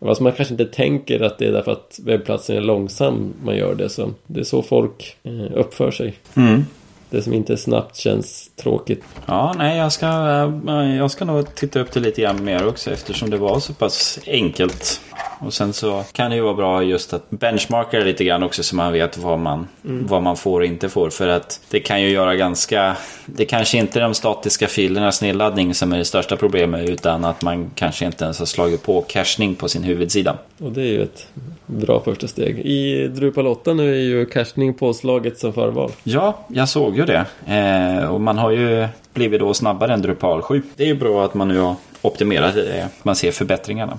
[0.00, 3.74] Fast man kanske inte tänker att det är därför att webbplatsen är långsam man gör
[3.74, 3.88] det.
[3.88, 6.14] Så det är så folk eh, uppför sig.
[6.36, 6.64] Mm.
[7.10, 9.04] Det som inte är snabbt känns tråkigt.
[9.26, 10.06] Ja, nej, jag ska,
[10.68, 13.74] eh, jag ska nog titta upp det lite grann mer också eftersom det var så
[13.74, 15.00] pass enkelt.
[15.40, 18.62] Och sen så kan det ju vara bra just att benchmarka det lite grann också
[18.62, 20.06] så man vet vad man, mm.
[20.06, 21.10] vad man får och inte får.
[21.10, 22.96] För att det kan ju göra ganska...
[23.26, 27.42] Det kanske inte är de statiska filernas nedladdning som är det största problemet utan att
[27.42, 30.38] man kanske inte ens har slagit på cachning på sin huvudsida.
[30.58, 31.26] Och det är ju ett
[31.66, 32.58] bra första steg.
[32.58, 35.90] I Drupal 8 nu är ju cachning påslaget som förval.
[36.04, 37.24] Ja, jag såg ju det.
[37.46, 40.62] Eh, och man har ju blivit då snabbare än Drupal 7.
[40.76, 42.88] Det är ju bra att man nu har optimerat det.
[43.02, 43.98] Man ser förbättringarna.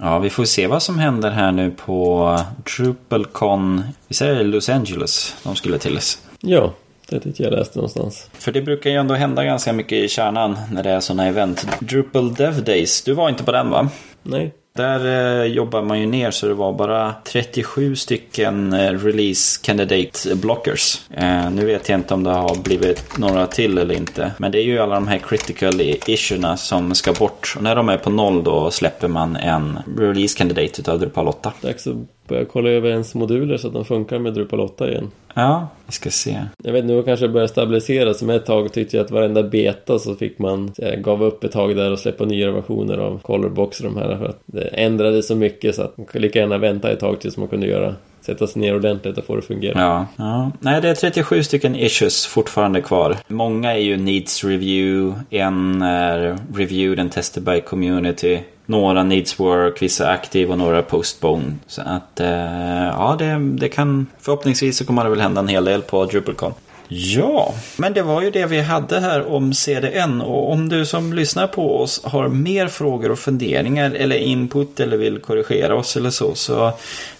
[0.00, 2.38] Ja, vi får se vad som händer här nu på
[2.76, 3.82] DrupalCon.
[4.08, 5.36] Vi säger Los Angeles.
[5.42, 6.18] De skulle till oss.
[6.40, 6.72] Ja,
[7.08, 8.30] det tyckte jag läste någonstans.
[8.32, 11.66] För det brukar ju ändå hända ganska mycket i kärnan när det är sådana event.
[11.80, 13.88] Drupal Dev Days, du var inte på den va?
[14.22, 14.52] Nej.
[14.76, 20.34] Där eh, jobbar man ju ner så det var bara 37 stycken eh, release candidate
[20.34, 21.00] blockers.
[21.10, 24.32] Eh, nu vet jag inte om det har blivit några till eller inte.
[24.38, 27.54] Men det är ju alla de här critical issuerna som ska bort.
[27.56, 31.52] Och när de är på noll då släpper man en release candidate utav Drupal 8.
[31.60, 31.96] Dags att
[32.28, 35.10] börja kolla över ens moduler så att de funkar med Drupal 8 igen.
[35.38, 36.42] Ja, vi ska se.
[36.64, 38.18] Jag vet nu kanske börjar stabiliseras.
[38.18, 41.52] Som ett tag tyckte jag att varenda beta så fick man, jag gav upp ett
[41.52, 44.16] tag där och släppa nya versioner av Colorbox och de här.
[44.16, 47.20] För att det ändrade så mycket så att man kunde lika gärna vänta ett tag
[47.20, 47.94] tills man kunde göra
[48.26, 49.80] sätta sig ner ordentligt och få det att fungera.
[49.80, 50.50] Ja, ja.
[50.60, 53.16] Nej, det är 37 stycken issues fortfarande kvar.
[53.28, 58.40] Många är ju needs review, en är reviewed and tested by community.
[58.66, 61.56] Några needs work, vissa active och några postpone.
[61.66, 65.64] Så att eh, ja, det, det kan förhoppningsvis så kommer det väl hända en hel
[65.64, 66.54] del på DrupalCon.
[66.88, 70.20] Ja, men det var ju det vi hade här om CDN.
[70.20, 74.96] Och om du som lyssnar på oss har mer frågor och funderingar eller input eller
[74.96, 76.72] vill korrigera oss eller så, så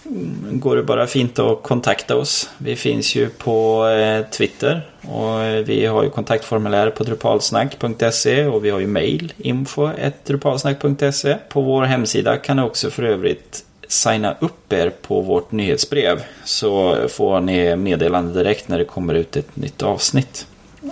[0.05, 2.49] mm, går det bara fint att kontakta oss.
[2.57, 8.65] Vi finns ju på eh, Twitter och eh, vi har ju kontaktformulär på drupalsnack.se och
[8.65, 11.37] vi har ju mail info.drupalsnack.se.
[11.49, 16.97] På vår hemsida kan du också för övrigt signa upp er på vårt nyhetsbrev så
[17.09, 20.47] får ni meddelande direkt när det kommer ut ett nytt avsnitt.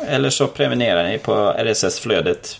[0.07, 2.59] Eller så prenumererar ni på RSS-flödet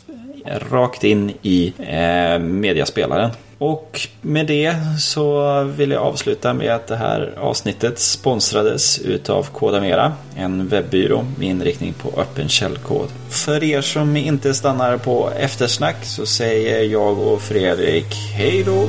[0.72, 3.30] rakt in i eh, mediaspelaren.
[3.58, 10.14] Och med det så vill jag avsluta med att det här avsnittet sponsrades utav Kodamera,
[10.38, 13.10] en webbyrå med inriktning på öppen källkod.
[13.30, 18.88] För er som inte stannar på eftersnack så säger jag och Fredrik hej då!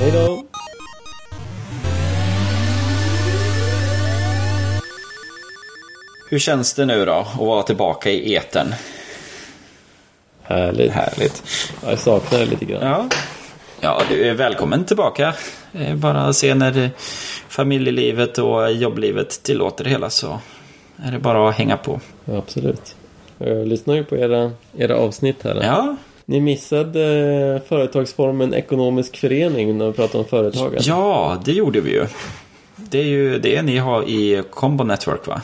[0.00, 0.45] Hej då!
[6.28, 8.74] Hur känns det nu då att vara tillbaka i etern?
[10.42, 10.92] Härligt.
[10.92, 11.42] Härligt.
[11.82, 12.82] Ja, jag saknar det lite grann.
[12.82, 13.08] Ja.
[13.80, 15.34] ja, du är välkommen tillbaka.
[15.94, 16.90] Bara att se när
[17.48, 20.38] familjelivet och jobblivet tillåter det hela så
[21.04, 22.00] är det bara att hänga på.
[22.24, 22.96] Ja, absolut.
[23.38, 25.62] Jag lyssnar ju på era, era avsnitt här.
[25.62, 30.82] Ja, Ni missade företagsformen ekonomisk förening när vi pratade om företagare.
[30.84, 32.06] Ja, det gjorde vi ju.
[32.76, 35.42] Det är ju det ni har i Combo Network va?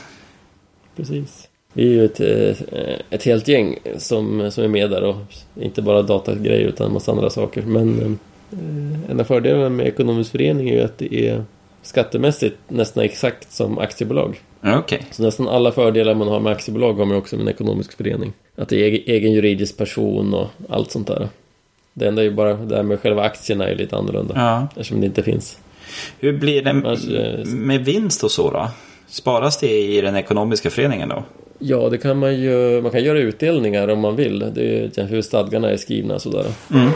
[0.96, 1.48] Precis.
[1.72, 5.16] Vi är ju ett, eh, ett helt gäng som, som är med där och
[5.60, 7.62] inte bara datagrejer utan en massa andra saker.
[7.62, 11.44] Men eh, en av fördelarna med ekonomisk förening är ju att det är
[11.82, 14.40] skattemässigt nästan exakt som aktiebolag.
[14.78, 14.98] Okay.
[15.10, 18.32] Så nästan alla fördelar man har med aktiebolag har man också med en ekonomisk förening.
[18.56, 21.28] Att det är egen, egen juridisk person och allt sånt där.
[21.94, 24.34] Det enda är ju bara det här med själva aktierna är lite annorlunda.
[24.36, 24.68] Ja.
[24.70, 25.58] Eftersom det inte finns.
[26.18, 26.72] Hur blir det
[27.46, 28.68] med vinst och så då?
[29.12, 31.24] Sparas det i den ekonomiska föreningen då?
[31.58, 32.80] Ja, det kan man ju.
[32.82, 34.38] Man kan göra utdelningar om man vill.
[34.54, 36.46] Det är hur stadgarna är skrivna sådär.
[36.70, 36.90] Mm.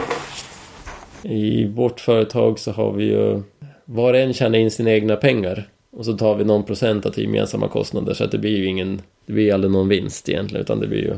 [1.22, 3.42] I vårt företag så har vi ju
[3.85, 5.68] var och en tjänar in sina egna pengar.
[5.90, 9.02] Och så tar vi någon procent av gemensamma kostnader så att det blir ju ingen,
[9.26, 11.14] det blir aldrig någon vinst egentligen utan det blir ju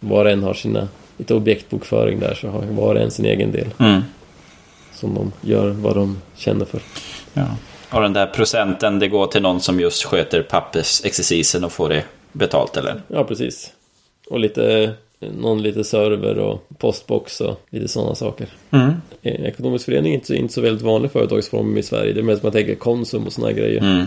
[0.00, 3.52] var och en har sina, lite objektbokföring där så har var och en sin egen
[3.52, 3.68] del.
[3.78, 4.02] Mm.
[4.94, 6.80] Som de gör vad de känner för.
[7.34, 7.46] Ja.
[7.90, 12.04] Och den där procenten det går till någon som just sköter pappersexercisen och får det
[12.32, 13.02] betalt eller?
[13.08, 13.72] Ja precis.
[14.30, 18.48] Och lite någon lite server och postbox och lite sådana saker.
[18.70, 18.92] Mm.
[19.22, 22.12] Ekonomisk förening är inte, inte så väldigt vanlig företagsform i Sverige.
[22.12, 23.80] Det är mest man tänker Konsum och sådana grejer.
[23.80, 24.06] Mm.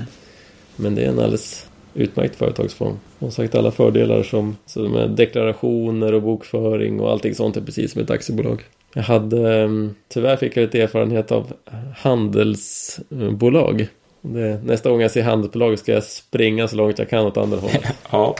[0.75, 2.99] Men det är en alldeles utmärkt företagsform.
[3.19, 8.01] Som sagt alla fördelar som, som deklarationer och bokföring och allting sånt är precis som
[8.01, 8.63] ett aktiebolag.
[8.93, 11.53] Jag hade, ehm, tyvärr fick jag lite erfarenhet av
[11.97, 13.87] handelsbolag.
[14.21, 17.57] Det, nästa gång jag ser handelsbolag ska jag springa så långt jag kan åt andra
[17.57, 17.83] hållet.
[18.11, 18.35] ja.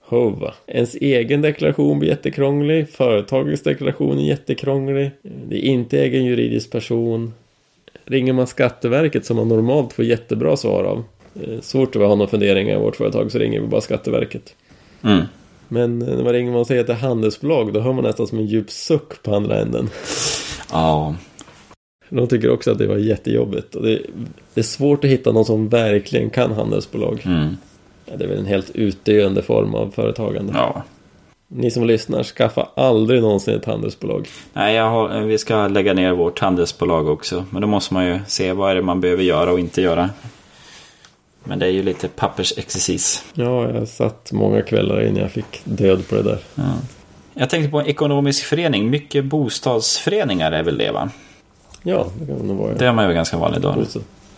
[0.00, 0.54] Hova.
[0.66, 2.88] Ens egen deklaration blir jättekrånglig.
[2.88, 5.10] Företagets deklaration är jättekrånglig.
[5.22, 7.34] Det är inte egen juridisk person.
[8.04, 11.04] Ringer man Skatteverket som man normalt får jättebra svar av.
[11.60, 14.54] Svårt att ha några funderingar i vårt företag så ringer vi bara Skatteverket.
[15.04, 15.22] Mm.
[15.72, 18.38] Men när man ringer och säger att det är handelsbolag då hör man nästan som
[18.38, 19.90] en djup suck på andra änden.
[20.72, 21.14] Ja.
[22.08, 23.74] De tycker också att det var jättejobbigt.
[23.74, 24.00] Och det,
[24.54, 27.22] det är svårt att hitta någon som verkligen kan handelsbolag.
[27.24, 27.56] Mm.
[28.18, 30.52] Det är väl en helt utdöende form av företagande.
[30.56, 30.82] Ja.
[31.48, 34.28] Ni som lyssnar, skaffa aldrig någonsin ett handelsbolag.
[34.52, 37.44] Nej, har, vi ska lägga ner vårt handelsbolag också.
[37.50, 40.10] Men då måste man ju se vad är det man behöver göra och inte göra.
[41.44, 43.24] Men det är ju lite pappersexercis.
[43.34, 46.38] Ja, jag satt många kvällar innan jag fick död på det där.
[46.54, 46.74] Ja.
[47.34, 48.90] Jag tänkte på en ekonomisk förening.
[48.90, 51.10] Mycket bostadsföreningar är väl det va?
[51.82, 52.74] Ja, det kan det nog vara.
[52.74, 53.74] Det är man ju ganska vanligt då.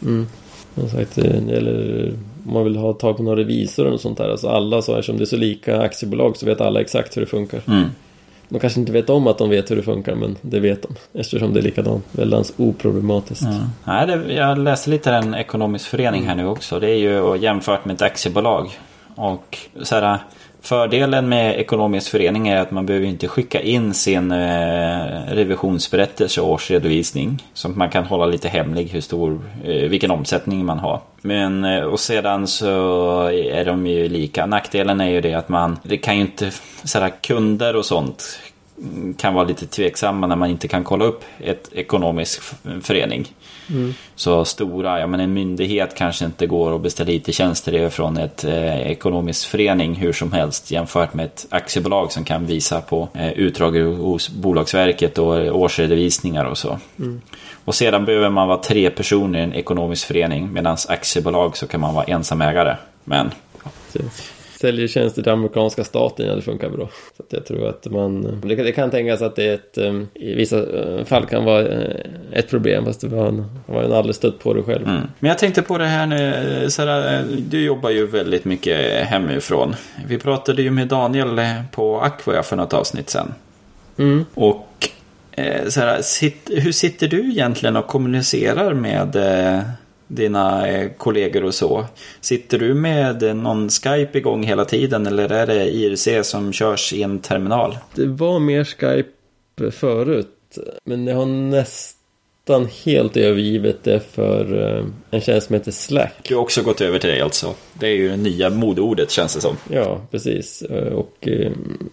[0.03, 0.27] Mm.
[0.75, 2.13] Som sagt, det gäller
[2.47, 4.29] om man vill ha tag på någon revisor och sånt där.
[4.29, 7.27] Alltså alla, så eftersom det är så lika aktiebolag så vet alla exakt hur det
[7.27, 7.61] funkar.
[7.67, 7.85] Mm.
[8.55, 10.95] De kanske inte vet om att de vet hur det funkar, men det vet de.
[11.21, 12.05] Eftersom det är likadant.
[12.13, 13.43] Väldigt oproblematiskt.
[13.43, 13.63] Mm.
[13.85, 16.81] Nej, det, jag läste lite en ekonomisk förening här nu också.
[16.81, 18.71] Det är ju jämfört med ett aktiebolag.
[19.15, 20.19] Och så här,
[20.65, 26.51] Fördelen med ekonomisk förening är att man behöver inte skicka in sin eh, revisionsberättelse och
[26.51, 27.43] årsredovisning.
[27.55, 31.01] Så att man kan hålla lite hemlig hur stor, eh, vilken omsättning man har.
[31.23, 32.71] Men eh, och sedan så
[33.33, 34.47] är de ju lika.
[34.47, 36.51] Nackdelen är ju det att man, det kan ju inte,
[36.85, 38.39] sådär kunder och sånt
[39.17, 42.41] kan vara lite tveksamma när man inte kan kolla upp ett ekonomisk
[42.83, 43.33] förening.
[43.71, 43.95] Mm.
[44.15, 48.81] Så stora, ja men en myndighet kanske inte går att beställa IT-tjänster från ett eh,
[48.81, 53.77] ekonomisk förening hur som helst jämfört med ett aktiebolag som kan visa på eh, utdrag
[53.79, 56.79] hos Bolagsverket och årsredovisningar och så.
[56.99, 57.21] Mm.
[57.65, 61.81] Och sedan behöver man vara tre personer i en ekonomisk förening medan aktiebolag så kan
[61.81, 62.77] man vara ensamägare.
[63.05, 63.31] Men...
[63.93, 64.34] Precis
[64.65, 66.89] säljer tjänster till amerikanska staten, ja det funkar bra.
[67.17, 70.09] Så att jag tror att man, det kan, det kan tänkas att det ett, um,
[70.15, 71.69] i vissa uh, fall kan vara
[72.33, 74.89] ett problem, fast det var en, aldrig stött på det själv.
[74.89, 75.03] Mm.
[75.19, 79.75] Men jag tänkte på det här nu, Sara, du jobbar ju väldigt mycket hemifrån.
[80.09, 81.41] Vi pratade ju med Daniel
[81.73, 83.35] på Aqua för något avsnitt sen.
[83.99, 84.25] Mm.
[84.35, 84.89] Och
[85.33, 86.01] eh, så här,
[86.61, 89.61] hur sitter du egentligen och kommunicerar med eh,
[90.15, 91.87] dina eh, kollegor och så.
[92.21, 97.03] Sitter du med någon Skype igång hela tiden eller är det IRC som körs i
[97.03, 97.79] en terminal?
[97.95, 100.59] Det var mer Skype förut.
[100.85, 106.15] Men jag har nästan helt övergivet det för eh, en tjänst som heter Slack.
[106.29, 107.55] Du har också gått över till det alltså?
[107.75, 109.57] Det är ju det nya modeordet känns det som.
[109.71, 110.63] Ja, precis.
[110.63, 111.29] Eh, och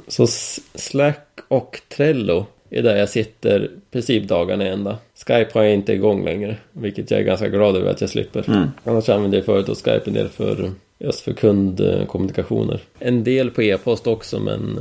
[0.08, 0.28] så
[0.76, 4.98] Slack och Trello är där jag sitter princip dagarna ända.
[5.28, 8.50] Skype har jag inte igång längre, vilket jag är ganska glad över att jag slipper.
[8.50, 8.68] Mm.
[8.84, 12.80] Annars använder jag förut och Skype en del för just för kundkommunikationer.
[13.00, 14.80] En del på e-post också, men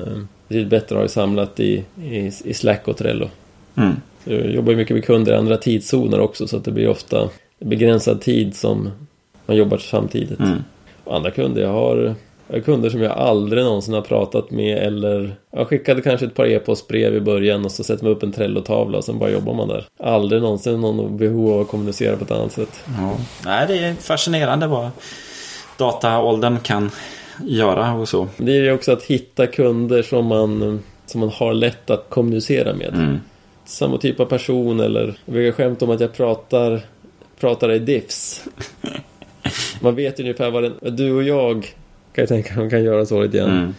[0.48, 3.28] det är bättre att ha det samlat i, i, i Slack och Trello.
[3.76, 3.94] Mm.
[4.24, 8.20] Jag jobbar mycket med kunder i andra tidszoner också, så att det blir ofta begränsad
[8.20, 8.90] tid som
[9.46, 10.40] man jobbar samtidigt.
[10.40, 10.58] Mm.
[11.04, 12.14] Och andra kunder, jag har Jag har
[12.64, 17.14] kunder som jag aldrig någonsin har pratat med eller jag skickade kanske ett par e-postbrev
[17.14, 19.86] i början och så sätter man upp en Trello-tavla och sen bara jobbar man där.
[19.98, 22.84] Aldrig någonsin någon behov av att kommunicera på ett annat sätt.
[22.98, 23.16] Ja.
[23.44, 24.90] Nej, det är fascinerande vad
[25.76, 26.90] dataåldern kan
[27.44, 28.28] göra och så.
[28.36, 32.74] Det är ju också att hitta kunder som man, som man har lätt att kommunicera
[32.74, 32.94] med.
[32.94, 33.20] Mm.
[33.64, 36.80] Samma typ av person eller jag brukar skämta om att jag pratar,
[37.40, 38.44] pratar i diffs.
[39.80, 41.74] Man vet ungefär vad den, du och jag
[42.12, 43.58] kan jag tänka man kan göra så lite grann.
[43.58, 43.74] Mm.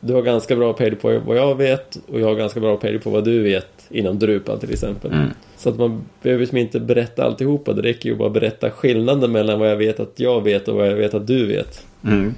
[0.00, 3.00] Du har ganska bra pejl på vad jag vet och jag har ganska bra pejl
[3.00, 5.12] på vad du vet inom Drupal till exempel.
[5.12, 5.28] Mm.
[5.56, 7.72] Så att man behöver liksom inte berätta alltihopa.
[7.72, 10.88] Det räcker ju bara berätta skillnaden mellan vad jag vet att jag vet och vad
[10.88, 11.86] jag vet att du vet.
[12.04, 12.34] Mm.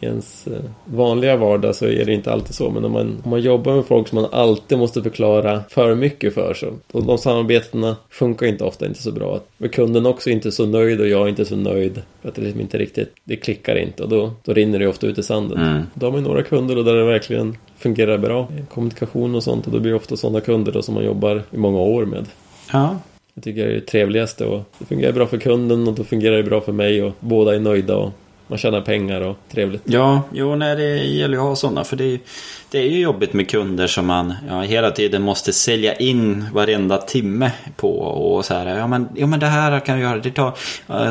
[0.00, 2.70] I ens eh, vanliga vardag så är det inte alltid så.
[2.70, 6.34] Men om man, om man jobbar med folk som man alltid måste förklara för mycket
[6.34, 6.66] för så.
[6.92, 9.40] Och de samarbetena funkar inte ofta inte så bra.
[9.58, 12.02] Med kunden också inte så nöjd och jag är inte så nöjd.
[12.22, 14.02] För att det liksom inte riktigt, det klickar inte.
[14.02, 15.58] Och då, då rinner det ofta ut i sanden.
[15.58, 15.82] Mm.
[15.94, 18.48] Då har man några kunder där det verkligen fungerar bra.
[18.68, 19.66] Kommunikation och sånt.
[19.66, 22.24] Och då blir det ofta sådana kunder då som man jobbar i många år med.
[22.72, 22.98] Ja.
[23.34, 26.36] Jag tycker det är det trevligaste och det fungerar bra för kunden och då fungerar
[26.36, 28.10] det bra för mig och båda är nöjda och
[28.46, 29.82] man tjänar pengar och trevligt.
[29.84, 31.84] Ja, jo, nej, det gäller ju att ha sådana.
[31.84, 32.18] För det är,
[32.70, 36.98] det är ju jobbigt med kunder som man ja, hela tiden måste sälja in varenda
[36.98, 37.98] timme på.
[37.98, 40.18] Och så här, ja men, ja, men det här kan vi göra.
[40.18, 40.52] Det tar,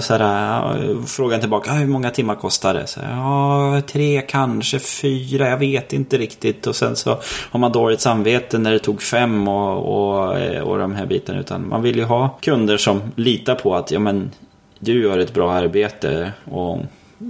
[0.01, 2.87] så här, frågan tillbaka, hur många timmar kostar det?
[2.87, 6.67] Så här, ja, tre, kanske fyra, jag vet inte riktigt.
[6.67, 7.19] Och sen så
[7.49, 11.39] har man dåligt samvete när det tog fem och, och, och de här bitarna.
[11.39, 14.31] Utan man vill ju ha kunder som litar på att, ja men,
[14.79, 16.31] du gör ett bra arbete.
[16.51, 16.79] och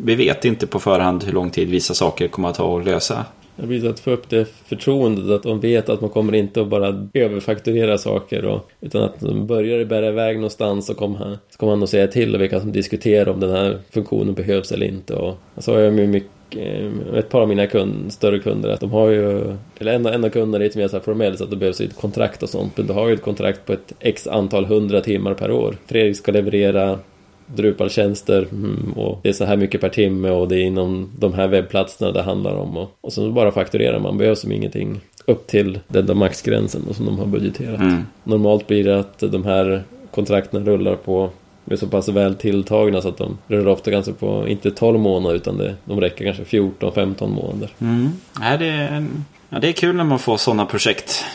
[0.03, 3.25] vi vet inte på förhand hur lång tid vissa saker kommer att ta att lösa.
[3.56, 6.62] Det blir så att få upp det förtroendet att de vet att man kommer inte
[6.62, 11.38] att bara överfakturera saker och, utan att de börjar bära iväg någonstans och kommer han,
[11.49, 14.71] så kommer han att säga till och vi kan diskutera om den här funktionen behövs
[14.71, 18.39] eller inte och så har jag med mycket eh, ett par av mina kund, större
[18.39, 21.03] kunder att de har ju, eller en, en av kunderna är lite mer så här
[21.03, 23.65] formell så att det behövs ett kontrakt och sånt men du har ju ett kontrakt
[23.65, 25.75] på ett x antal hundra timmar per år.
[25.86, 26.99] Fredrik ska leverera
[27.45, 31.34] Drupal-tjänster mm, och det är så här mycket per timme och det är inom de
[31.34, 35.47] här webbplatserna det handlar om och, och så bara fakturerar man, behövs som ingenting upp
[35.47, 37.79] till den där maxgränsen som de har budgeterat.
[37.79, 38.03] Mm.
[38.23, 41.29] Normalt blir det att de här kontrakten rullar på
[41.71, 45.36] är så pass väl tilltagna så att de rullar ofta kanske på, inte 12 månader
[45.36, 47.69] utan det, de räcker kanske 14-15 månader.
[47.79, 48.10] Mm.
[48.41, 49.06] Ja, det, är,
[49.49, 51.25] ja, det är kul när man får sådana projekt.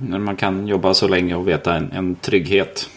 [0.00, 2.88] När man kan jobba så länge och veta en, en trygghet.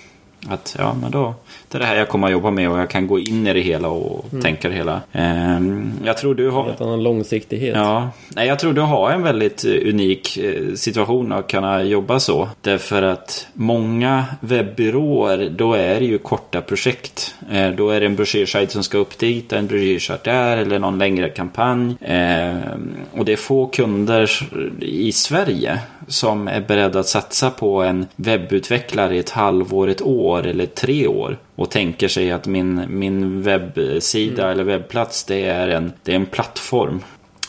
[0.48, 1.36] Att ja, men då,
[1.74, 3.54] det är det här jag kommer att jobba med och jag kan gå in i
[3.54, 4.42] det hela och Mm.
[4.44, 5.02] tänka det hela.
[5.12, 6.76] Ehm, jag tror du har...
[6.80, 7.76] Han har långsiktighet.
[7.76, 12.20] Ja, nej, jag tror du har en väldigt eh, unik eh, situation att kunna jobba
[12.20, 12.50] så.
[12.62, 17.36] Därför att många webbyråer, då är det ju korta projekt.
[17.52, 20.98] Eh, Då är det en broschyrsajt som ska upp dit, en broschyrsajt där eller någon
[21.00, 21.96] längre kampanj.
[22.02, 22.56] Eh,
[23.18, 24.30] Och det är få kunder
[24.82, 30.48] i Sverige som är beredda att satsa på en webbutvecklare i ett halvår, ett år
[30.48, 31.38] eller tre år.
[31.56, 36.26] Och tänker sig att min, min webbsida eller webbplats det är, en, det är en
[36.26, 37.02] plattform.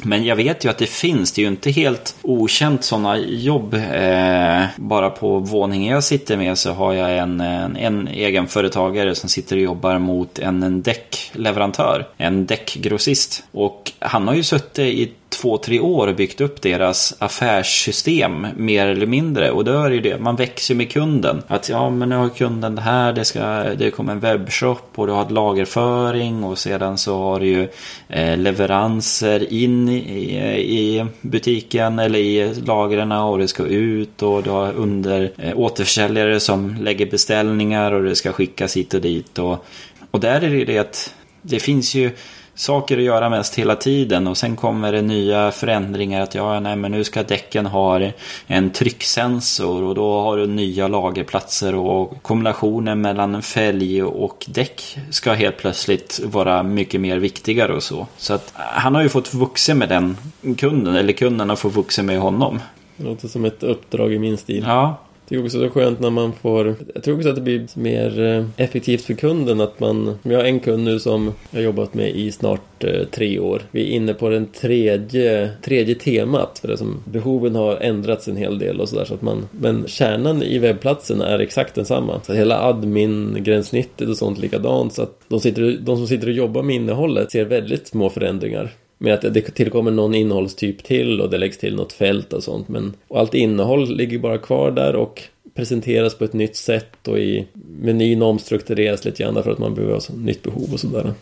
[0.02, 3.74] Men jag vet ju att det finns, det är ju inte helt okänt sådana jobb.
[3.74, 9.28] Eh, bara på våningen jag sitter med så har jag en, en, en egenföretagare som
[9.28, 13.44] sitter och jobbar mot en, en däckleverantör, en däckgrossist.
[13.52, 19.06] Och han har ju suttit i två, tre år byggt upp deras affärssystem mer eller
[19.06, 19.50] mindre.
[19.50, 21.42] Och då är det ju det, man växer med kunden.
[21.46, 23.40] Att ja, men nu har kunden det här, det, ska,
[23.78, 27.68] det kommer en webbshop och du har ett lagerföring och sedan så har du ju
[28.08, 34.50] eh, leveranser in i, i butiken eller i lagren och det ska ut och du
[34.50, 39.38] har under eh, återförsäljare som lägger beställningar och det ska skickas hit och dit.
[39.38, 39.64] Och,
[40.10, 42.10] och där är det ju det att det finns ju
[42.54, 46.76] saker att göra mest hela tiden och sen kommer det nya förändringar att ja, nej
[46.76, 48.10] men nu ska däcken ha
[48.46, 55.32] en trycksensor och då har du nya lagerplatser och kombinationen mellan fälg och däck ska
[55.32, 58.06] helt plötsligt vara mycket mer viktigare och så.
[58.16, 60.16] Så att han har ju fått vuxen med den
[60.56, 62.60] kunden, eller kunden har fått vuxen med honom.
[62.96, 64.64] Det låter som ett uppdrag i min stil.
[64.66, 64.96] Ja,
[65.28, 66.74] det är också så skönt när man får...
[66.94, 70.18] Jag tror också att det blir mer eh, effektivt för kunden att man...
[70.22, 73.62] Jag har en kund nu som jag har jobbat med i snart eh, tre år.
[73.70, 76.58] Vi är inne på den tredje, tredje temat.
[76.58, 79.04] För det som, behoven har ändrats en hel del och sådär.
[79.04, 82.20] Så att man, men kärnan i webbplatsen är exakt densamma.
[82.26, 84.92] Så hela admin-gränssnittet och sånt likadant.
[84.92, 88.72] Så att de, sitter, de som sitter och jobbar med innehållet ser väldigt små förändringar.
[89.04, 92.68] Med att det tillkommer någon innehållstyp till och det läggs till något fält och sånt.
[92.68, 95.22] Men, och allt innehåll ligger bara kvar där och
[95.54, 97.46] presenteras på ett nytt sätt och i
[97.80, 101.12] menyn omstruktureras lite grann för att man behöver ha ett nytt behov och sådär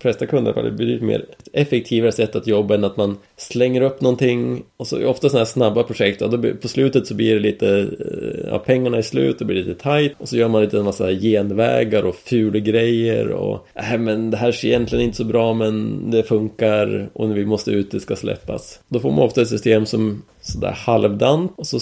[0.00, 3.80] flesta kunder är det betydligt ett mer effektivare sätt att jobba än att man slänger
[3.80, 4.62] upp någonting.
[4.76, 6.22] Och så ofta sådana här snabba projekt.
[6.22, 9.64] Och då på slutet så blir det lite eh, ja, pengarna är slut och blir
[9.64, 10.12] lite tight.
[10.18, 14.36] Och så gör man lite en massa genvägar och fula grejer och äh, men det
[14.36, 18.00] här ser egentligen inte så bra men det funkar och när vi måste ut det
[18.00, 18.80] ska släppas.
[18.88, 21.78] Då får man ofta ett system som sådär halvdant och så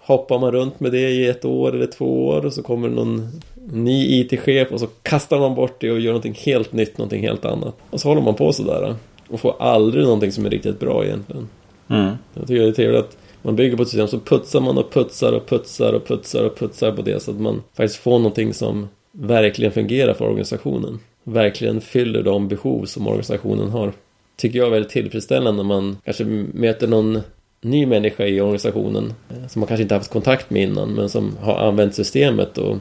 [0.00, 3.28] hoppar man runt med det i ett år eller två år och så kommer någon
[3.72, 7.44] ny IT-chef och så kastar man bort det och gör någonting helt nytt, någonting helt
[7.44, 7.74] annat.
[7.90, 8.96] Och så håller man på sådär
[9.28, 11.48] och får aldrig någonting som är riktigt bra egentligen.
[11.88, 12.14] Mm.
[12.34, 14.92] Jag tycker det är trevligt att man bygger på ett system så putsar man och
[14.92, 18.54] putsar och putsar och putsar och putsar på det så att man faktiskt får någonting
[18.54, 20.98] som verkligen fungerar för organisationen.
[21.24, 23.92] Verkligen fyller de behov som organisationen har.
[24.36, 27.20] Tycker jag är väldigt tillfredsställande när man kanske möter någon
[27.60, 31.36] ny människa i organisationen eh, som man kanske inte haft kontakt med innan men som
[31.40, 32.76] har använt systemet och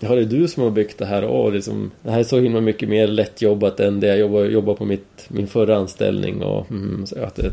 [0.00, 2.40] Ja, det är du som har byggt det här och liksom, det här är så
[2.40, 6.70] himla mycket mer lättjobbat än det jag jobbade, jobbade på mitt, min förra anställning och
[6.70, 7.52] mm, så att det,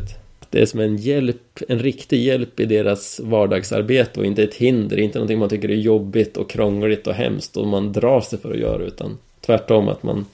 [0.50, 4.98] det är som en hjälp, en riktig hjälp i deras vardagsarbete och inte ett hinder,
[4.98, 8.50] inte någonting man tycker är jobbigt och krångligt och hemskt och man drar sig för
[8.50, 10.26] att göra utan tvärtom att man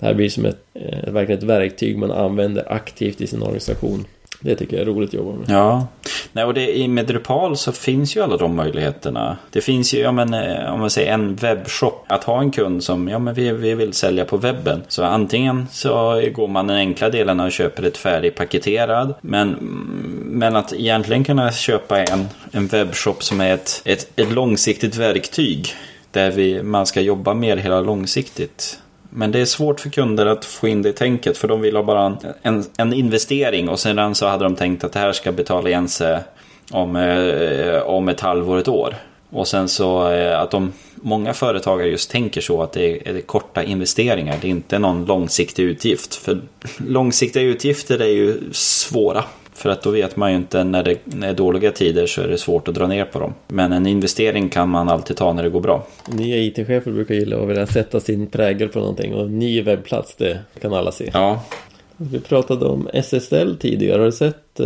[0.00, 4.04] det här blir som ett, eh, verkligen ett verktyg man använder aktivt i sin organisation.
[4.40, 5.50] Det tycker jag är roligt att jobba med.
[5.50, 5.86] Ja,
[6.32, 9.36] Nej, och det, med Drupal så finns ju alla de möjligheterna.
[9.50, 12.04] Det finns ju, ja, men, eh, om man säger en webbshop.
[12.06, 14.82] Att ha en kund som, ja men vi, vi vill sälja på webben.
[14.88, 19.14] Så antingen så går man den enkla delen och köper ett färdigpaketerad.
[19.20, 19.56] Men,
[20.30, 25.74] men att egentligen kunna köpa en, en webbshop som är ett, ett, ett långsiktigt verktyg.
[26.10, 28.78] Där vi, man ska jobba mer hela långsiktigt.
[29.10, 31.76] Men det är svårt för kunder att få in det i tänket för de vill
[31.76, 35.32] ha bara en, en investering och sedan så hade de tänkt att det här ska
[35.32, 36.18] betala igen sig
[36.70, 38.94] om, eh, om ett halvår, ett år.
[39.30, 43.20] Och sen så eh, att de, många företagare just tänker så att det är, är
[43.20, 46.14] korta investeringar, det är inte någon långsiktig utgift.
[46.14, 46.40] För
[46.76, 49.24] långsiktiga utgifter är ju svåra
[49.60, 52.38] för att då vet man ju inte när det är dåliga tider så är det
[52.38, 53.34] svårt att dra ner på dem.
[53.48, 55.86] Men en investering kan man alltid ta när det går bra.
[56.08, 60.38] Nya IT-chefer brukar gilla att vilja sätta sin prägel på någonting och ny webbplats det
[60.60, 61.10] kan alla se.
[61.12, 61.44] Ja.
[61.96, 63.98] Vi pratade om SSL tidigare.
[63.98, 64.60] Har du sett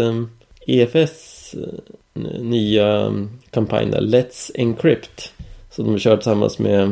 [0.67, 3.13] EFS uh, nya
[3.51, 4.01] kampanj där?
[4.01, 5.33] Let's Encrypt.
[5.71, 6.91] Som de kör tillsammans med Eh,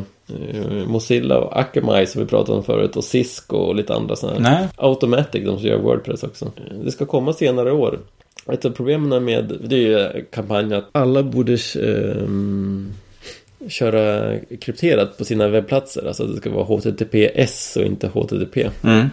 [0.86, 4.68] Mozilla och Akamai som vi pratade om förut och Cisco och lite andra sådana Nej.
[4.76, 6.52] Automatic, de som gör Wordpress också.
[6.84, 7.98] Det ska komma senare år.
[8.52, 12.92] Ett av problemen med, det är ju kampanjen att alla borde um,
[13.68, 16.06] köra krypterat på sina webbplatser.
[16.06, 18.70] Alltså det ska vara HTTPS och inte HTTP.
[18.84, 19.08] Mm.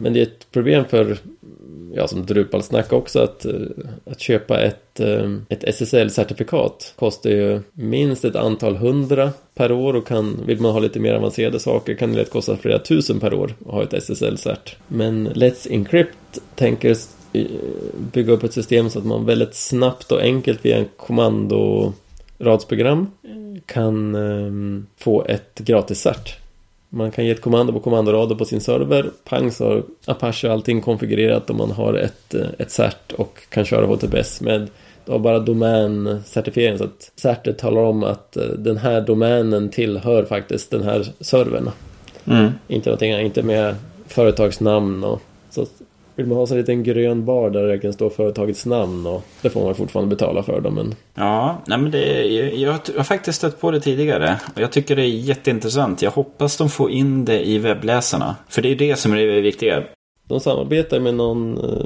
[0.00, 1.16] Men det är ett problem för
[1.94, 3.52] ja, som Drupal snackar också, att, eh,
[4.04, 10.06] att köpa ett, eh, ett SSL-certifikat kostar ju minst ett antal hundra per år och
[10.06, 13.34] kan, vill man ha lite mer avancerade saker kan det lätt kosta flera tusen per
[13.34, 14.76] år att ha ett SSL-cert.
[14.88, 16.96] Men Let's Encrypt tänker
[18.12, 23.10] bygga upp ett system så att man väldigt snabbt och enkelt via en kommandoradsprogram
[23.66, 26.41] kan um, få ett gratis cert.
[26.94, 29.10] Man kan ge ett kommando på kommandoraden på sin server.
[29.24, 33.64] Pang så har Apache allting konfigurerat och man har ett, eh, ett cert och kan
[33.64, 34.68] köra HTTPS med
[35.04, 40.24] du har bara domäncertifiering så att certet talar om att eh, den här domänen tillhör
[40.24, 41.70] faktiskt den här servern.
[42.24, 42.52] Mm.
[42.68, 43.74] Inte någonting, inte med
[44.06, 45.66] företagsnamn och så
[46.16, 49.50] vill man ha en liten grön bar där det kan stå företagets namn och det
[49.50, 50.74] får man fortfarande betala för dem.
[50.74, 50.94] Men...
[51.14, 54.96] Ja, nej men det, jag, jag har faktiskt stött på det tidigare och jag tycker
[54.96, 56.02] det är jätteintressant.
[56.02, 58.36] Jag hoppas de får in det i webbläsarna.
[58.48, 59.82] För det är det som är det viktiga.
[60.28, 61.84] De samarbetar med någon eh,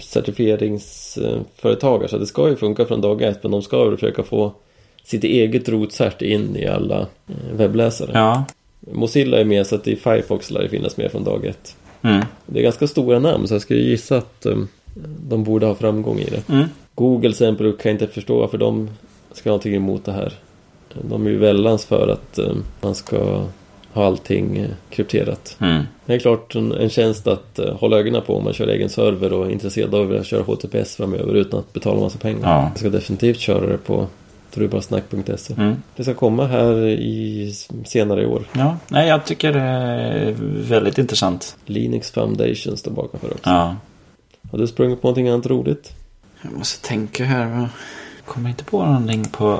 [0.00, 4.52] certifieringsföretagare så det ska ju funka från dag ett men de ska väl försöka få
[5.04, 7.06] sitt eget rotcert in i alla eh,
[7.56, 8.10] webbläsare.
[8.14, 8.44] Ja.
[8.80, 11.76] Mozilla är med så att i Firefox lär det finnas med från dag ett.
[12.02, 12.24] Mm.
[12.46, 14.68] Det är ganska stora namn så jag skulle gissa att um,
[15.28, 16.48] de borde ha framgång i det.
[16.48, 16.68] Mm.
[16.94, 18.90] Google till exempel kan jag inte förstå varför de
[19.32, 20.32] ska ha någonting emot det här.
[21.10, 23.44] De är ju väldans för att um, man ska
[23.92, 25.56] ha allting uh, krypterat.
[25.60, 25.82] Mm.
[26.06, 28.88] Det är klart en, en tjänst att uh, hålla ögonen på om man kör egen
[28.88, 32.40] server och är intresserad av att köra HTTPS framöver utan att betala massa pengar.
[32.42, 32.62] Ja.
[32.68, 34.06] Jag ska definitivt köra det på
[34.54, 35.54] Trubarsnack.se.
[35.54, 35.82] Mm.
[35.96, 38.44] Det ska komma här i senare i år.
[38.52, 40.34] Ja, nej jag tycker det är
[40.68, 41.56] väldigt intressant.
[41.66, 43.50] Linux Foundation står bakom för också.
[43.50, 43.76] Ja.
[44.50, 45.92] Har du sprungit på någonting annat roligt?
[46.42, 47.68] Jag måste tänka här
[48.26, 49.58] kommer inte på någonting på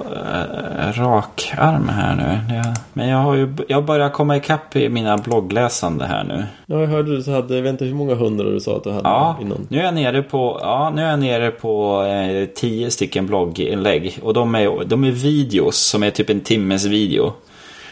[0.76, 2.54] äh, rak arm här nu.
[2.54, 6.44] Jag, men jag har ju jag börjar komma ikapp i mina bloggläsande här nu.
[6.66, 8.84] Ja, jag hörde du så hade, jag vet inte hur många hundra du sa att
[8.84, 9.66] du hade ja, innan.
[9.68, 14.18] Nu är jag nere på, ja, nu är jag nere på eh, tio stycken blogginlägg.
[14.22, 17.32] Och de är, de är videos som är typ en timmes video.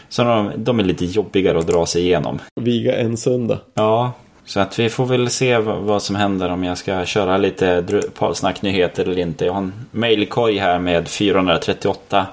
[0.09, 2.39] Så de, de är lite jobbigare att dra sig igenom.
[2.55, 3.59] Viga en söndag.
[3.73, 4.11] Ja,
[4.51, 9.03] Så att vi får väl se vad som händer om jag ska köra lite Drupalsnack-nyheter
[9.03, 9.45] eller inte.
[9.45, 12.25] Jag har en mailkorg här med 438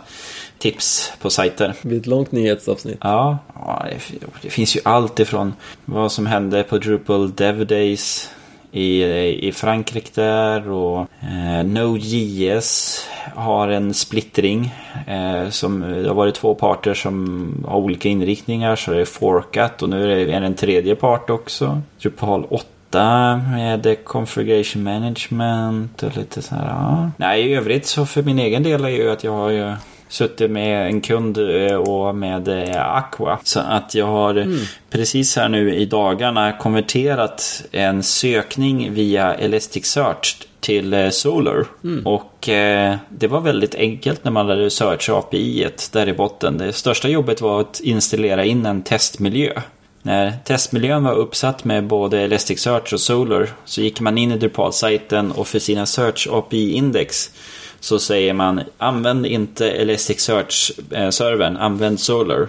[0.59, 1.75] tips på sajter.
[1.83, 2.99] Det blir ett långt nyhetsavsnitt.
[3.01, 3.39] Ja,
[4.43, 5.55] det finns ju allt ifrån
[5.85, 8.31] vad som hände på Drupal Dev Days
[8.73, 9.05] i,
[9.49, 13.01] i Frankrike där och eh, Node.js
[13.35, 14.75] har en splittring.
[15.07, 19.83] Eh, som, det har varit två parter som har olika inriktningar så det är forkat
[19.83, 21.83] och nu är det en tredje part också.
[22.03, 26.65] Drupal 8 med configuration management och lite sådär.
[26.67, 27.11] Ja.
[27.17, 29.75] Nej, i övrigt så för min egen del är ju att jag har ju
[30.09, 33.39] suttit med en kund eh, och med eh, Aqua.
[33.43, 34.59] Så att jag har mm.
[34.91, 41.67] precis här nu i dagarna konverterat en sökning via Elasticsearch till eh, Solar.
[41.85, 42.07] Mm.
[42.07, 46.59] Och eh, det var väldigt enkelt när man lärde searcha API där i botten.
[46.59, 49.53] Det största jobbet var att installera in en testmiljö.
[50.03, 55.33] När testmiljön var uppsatt med både Elasticsearch och Solar så gick man in i Drupal-sajten
[55.33, 57.31] och för sina Search API-index
[57.81, 62.49] så säger man använd inte Elasticsearch-servern, använd Solar.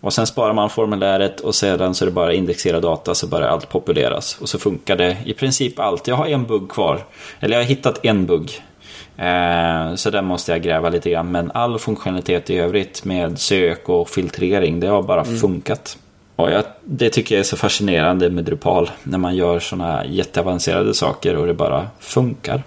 [0.00, 3.48] Och sen sparar man formuläret och sedan så är det bara indexera data så börjar
[3.48, 4.38] allt populeras.
[4.40, 6.08] Och så funkar det i princip allt.
[6.08, 7.04] Jag har en bugg kvar.
[7.40, 8.62] Eller jag har hittat en bugg.
[9.16, 11.32] Eh, så där måste jag gräva lite grann.
[11.32, 15.38] Men all funktionalitet i övrigt med sök och filtrering, det har bara mm.
[15.38, 15.98] funkat.
[16.36, 18.90] Och jag, det tycker jag är så fascinerande med Drupal.
[19.02, 22.62] När man gör sådana jätteavancerade saker och det bara funkar.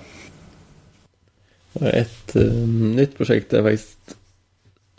[1.82, 4.16] Ett um, nytt projekt där jag faktiskt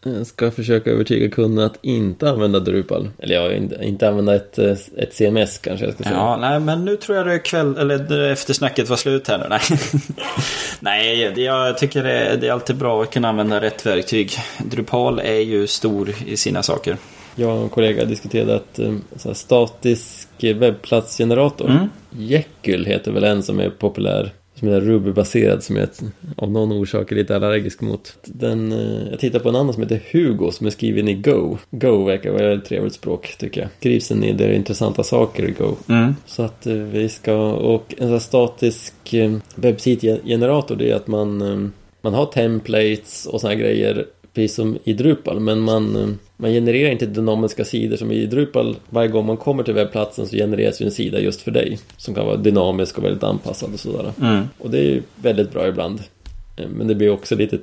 [0.06, 3.10] eh, ska försöka övertyga kunderna att inte använda Drupal.
[3.18, 3.52] Eller ja,
[3.82, 6.16] inte, använda ett, eh, ett CMS kanske jag ska säga.
[6.16, 9.44] Ja, nej, men nu tror jag det är kväll, eller eftersnacket var slut här nu.
[9.48, 9.60] Nej,
[11.34, 14.32] nej jag tycker det är, det är alltid bra att kunna använda rätt verktyg.
[14.58, 16.96] Drupal är ju stor i sina saker.
[17.34, 19.04] Jag och en kollega diskuterade att um,
[19.34, 21.88] statisk webbplatsgenerator, mm.
[22.10, 25.88] Jekyll heter väl en som är populär som är Ruby-baserad som jag
[26.36, 28.16] av någon orsak är lite allergisk mot.
[28.24, 31.58] Den, eh, jag tittar på en annan som heter Hugo som är skriven i Go.
[31.70, 33.70] Go verkar vara ett trevligt språk tycker jag.
[33.78, 35.76] Skrivs en del intressanta saker i Go.
[35.88, 36.14] Mm.
[36.26, 41.72] Så att eh, vi ska, och en sån statisk eh, webbsitgenerator det är att man,
[42.00, 44.06] man har templates och såna här grejer
[44.38, 48.76] precis som i Drupal men man man genererar inte dynamiska sidor som i Drupal.
[48.90, 51.78] Varje gång man kommer till webbplatsen så genereras ju en sida just för dig.
[51.96, 54.12] Som kan vara dynamisk och väldigt anpassad och sådär.
[54.20, 54.44] Mm.
[54.58, 56.00] Och det är ju väldigt bra ibland.
[56.56, 57.58] Eh, men det blir också lite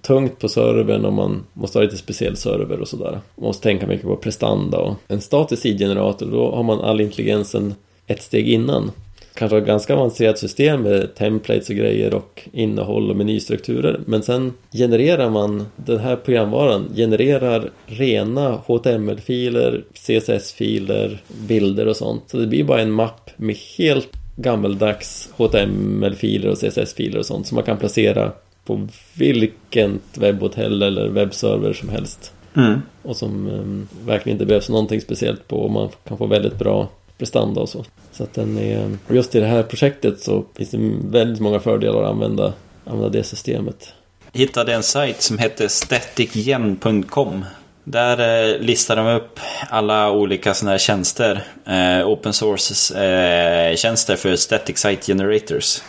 [0.00, 3.20] tungt på servern om man måste ha lite speciell server och sådär.
[3.36, 7.74] Man måste tänka mycket på prestanda och en statisk sidgenerator då har man all intelligensen
[8.06, 8.90] ett steg innan
[9.34, 14.00] kanske har ett ganska avancerat system med templates och grejer och innehåll och menystrukturer.
[14.06, 22.22] Men sen genererar man, den här programvaran genererar rena HTML-filer, CSS-filer, bilder och sånt.
[22.26, 27.54] Så det blir bara en mapp med helt gammeldags HTML-filer och CSS-filer och sånt som
[27.54, 28.32] man kan placera
[28.64, 32.32] på vilken webbhotell eller webbserver som helst.
[32.56, 32.82] Mm.
[33.02, 36.88] Och som um, verkligen inte behövs någonting speciellt på och man kan få väldigt bra
[37.18, 37.84] prestanda och så.
[38.12, 42.02] Så att den är, just i det här projektet så finns det väldigt många fördelar
[42.02, 42.52] att använda,
[42.84, 43.92] använda det systemet.
[44.32, 47.44] Jag hittade en sajt som heter staticgen.com.
[47.84, 49.40] Där eh, listar de upp
[49.70, 51.44] alla olika sådana här tjänster.
[51.66, 55.82] Eh, open source eh, för static site generators.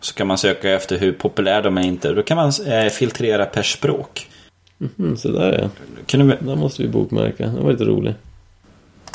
[0.00, 2.12] Så kan man söka efter hur populära de är inte.
[2.12, 2.52] Då kan man
[2.90, 4.28] filtrera per språk.
[4.98, 5.70] Mm så där ja.
[6.06, 6.36] Kan du...
[6.40, 7.46] Där måste vi bokmärka.
[7.46, 8.16] Det var lite roligt.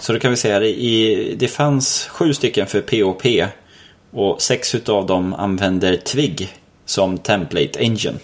[0.01, 3.23] Så då kan vi säga att det, det fanns sju stycken för POP
[4.11, 6.49] och sex utav dem använder Twig
[6.85, 8.17] som template engine.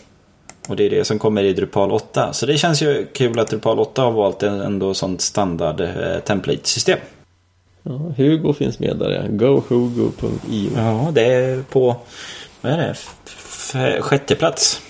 [0.67, 2.34] Och det är det som kommer i Drupal 8.
[2.34, 6.19] Så det känns ju kul att Drupal 8 har valt en ändå sånt standard eh,
[6.25, 6.99] template-system.
[7.84, 9.23] Ja, Hugo finns med där, ja.
[9.30, 10.69] gohugo.io.
[10.75, 11.95] Ja, det är på,
[12.61, 12.78] vad är
[13.73, 14.82] det, sjätte plats.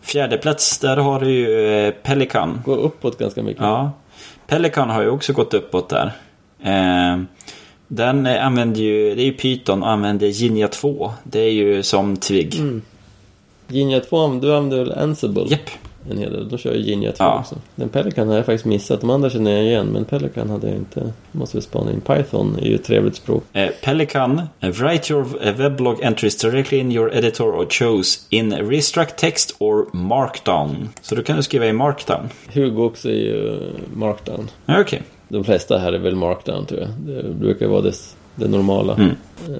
[0.00, 2.62] Fjärde plats, där har du ju eh, Pelikan.
[2.64, 3.62] Går uppåt ganska mycket.
[3.62, 3.92] Ja,
[4.46, 6.12] Pelican har ju också gått uppåt där.
[6.62, 7.22] Eh,
[7.88, 11.12] den använder ju, det är ju Python och använder Jinja 2.
[11.24, 12.54] Det är ju som Twig.
[12.54, 12.82] Mm.
[13.68, 15.46] Jinja 2, du använder väl Ansible?
[15.48, 15.70] Japp
[16.10, 16.48] en hel del.
[16.48, 17.38] Då kör jag Jinja 2 ja.
[17.38, 17.56] också.
[17.74, 19.00] Den Pelican har jag faktiskt missat.
[19.00, 19.86] De andra känner jag igen.
[19.86, 21.12] Men Pelican hade jag inte.
[21.32, 22.00] Måste vi spana in.
[22.00, 23.44] Python är ju ett trevligt språk.
[23.52, 24.42] Eh, Pelican.
[24.64, 29.56] Uh, write your uh, weblog entries directly in your editor or chose in restruct text
[29.58, 30.88] or markdown.
[31.02, 32.28] Så då kan du skriva i markdown.
[32.52, 33.60] Hugo också är ju
[33.94, 34.50] markdown.
[34.66, 34.80] Okej.
[34.80, 35.00] Okay.
[35.28, 36.90] De flesta här är väl markdown tror jag.
[36.90, 37.92] Det brukar vara det
[38.34, 38.94] det normala.
[38.94, 39.16] Mm.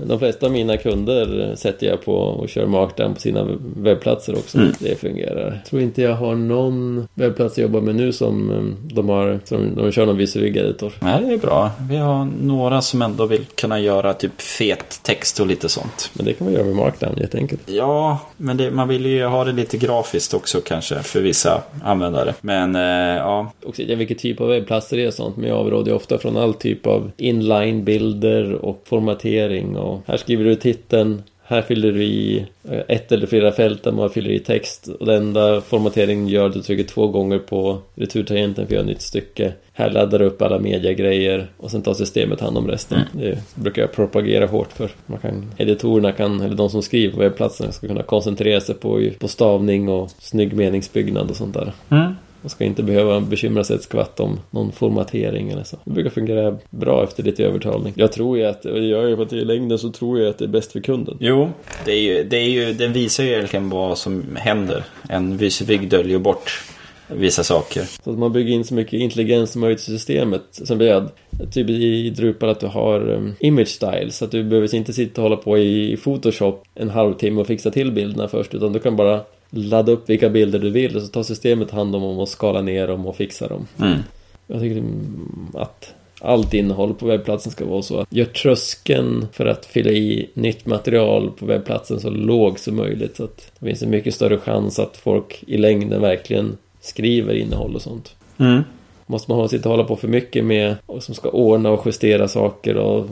[0.06, 4.58] De flesta av mina kunder sätter jag på och kör markdown på sina webbplatser också.
[4.58, 4.72] Mm.
[4.78, 5.50] Det fungerar.
[5.50, 9.40] Jag tror inte jag har någon webbplats jag jobbar med nu som eh, de har,
[9.44, 10.92] som de kör någon visual editor.
[11.00, 11.70] Nej, det är bra.
[11.88, 16.10] Vi har några som ändå vill kunna göra typ fet text och lite sånt.
[16.14, 17.62] Men det kan man göra med markdown jätteenkelt.
[17.66, 22.34] Ja, men det, man vill ju ha det lite grafiskt också kanske för vissa användare.
[22.40, 25.36] Men eh, ja, Och vilken typ av webbplatser det är och sånt.
[25.36, 29.73] Men jag avråder ofta från all typ av inline-bilder och formatering.
[29.76, 31.22] Och här skriver du titeln.
[31.46, 34.88] Här fyller du i eh, ett eller flera fält där man fyller i text.
[35.00, 38.80] Och den enda formateringen gör att du trycker två gånger på returtangenten för att göra
[38.80, 39.52] ett nytt stycke.
[39.72, 42.98] Här laddar du upp alla mediagrejer och sen tar systemet hand om resten.
[43.12, 44.90] Det brukar jag propagera hårt för.
[45.06, 49.02] Man kan, editorerna kan, eller de som skriver på webbplatserna ska kunna koncentrera sig på,
[49.18, 51.72] på stavning och snygg meningsbyggnad och sånt där.
[51.90, 52.14] mm.
[52.44, 55.76] Man ska inte behöva bekymra sig ett skvatt om någon formatering eller så.
[55.84, 57.92] Det brukar fungera bra efter lite övertalning.
[57.96, 60.30] Jag tror ju att, och det gör jag ju att i längden så tror jag
[60.30, 61.16] att det är bäst för kunden.
[61.20, 61.50] Jo,
[61.84, 64.84] det är ju, det är ju, den visar ju egentligen vad som händer.
[65.08, 66.64] En visvig döljer bort
[67.08, 67.82] vissa saker.
[68.04, 70.42] Så att man bygger in så mycket intelligens som möjligt i systemet.
[70.50, 71.08] Som vi hade,
[71.52, 74.16] typ i Drupal att du har um, image styles.
[74.16, 77.70] Så att du behöver inte sitta och hålla på i Photoshop en halvtimme och fixa
[77.70, 78.54] till bilderna först.
[78.54, 79.20] Utan du kan bara
[79.54, 82.62] ladda upp vilka bilder du vill och så tar systemet hand om dem och skala
[82.62, 83.66] ner dem och fixa dem.
[83.80, 83.98] Mm.
[84.46, 89.46] Jag tycker mm, att allt innehåll på webbplatsen ska vara så att gör tröskeln för
[89.46, 93.16] att fylla i nytt material på webbplatsen så låg som möjligt.
[93.16, 97.74] Så att det finns en mycket större chans att folk i längden verkligen skriver innehåll
[97.74, 98.16] och sånt.
[98.38, 98.62] Mm.
[99.06, 102.28] Måste man sitta och hålla på för mycket med och som ska ordna och justera
[102.28, 103.06] saker och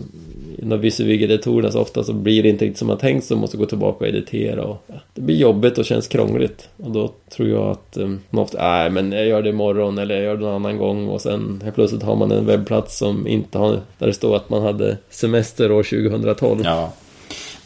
[0.65, 3.67] när visual så ofta så blir det inte riktigt som man tänkt så måste gå
[3.67, 7.71] tillbaka och editera och ja, det blir jobbigt och känns krångligt och då tror jag
[7.71, 10.55] att um, man ofta, nej men jag gör det imorgon eller jag gör det någon
[10.55, 14.15] annan gång och sen helt plötsligt har man en webbplats som inte har, där det
[14.15, 16.61] står att man hade semester år 2012.
[16.65, 16.93] Ja.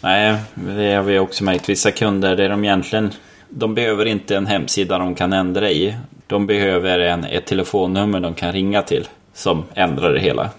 [0.01, 1.68] Nej, det har vi också märkt.
[1.68, 3.11] Vissa kunder, det är de egentligen...
[3.49, 5.94] De behöver inte en hemsida de kan ändra i.
[6.26, 10.51] De behöver en, ett telefonnummer de kan ringa till som ändrar det hela.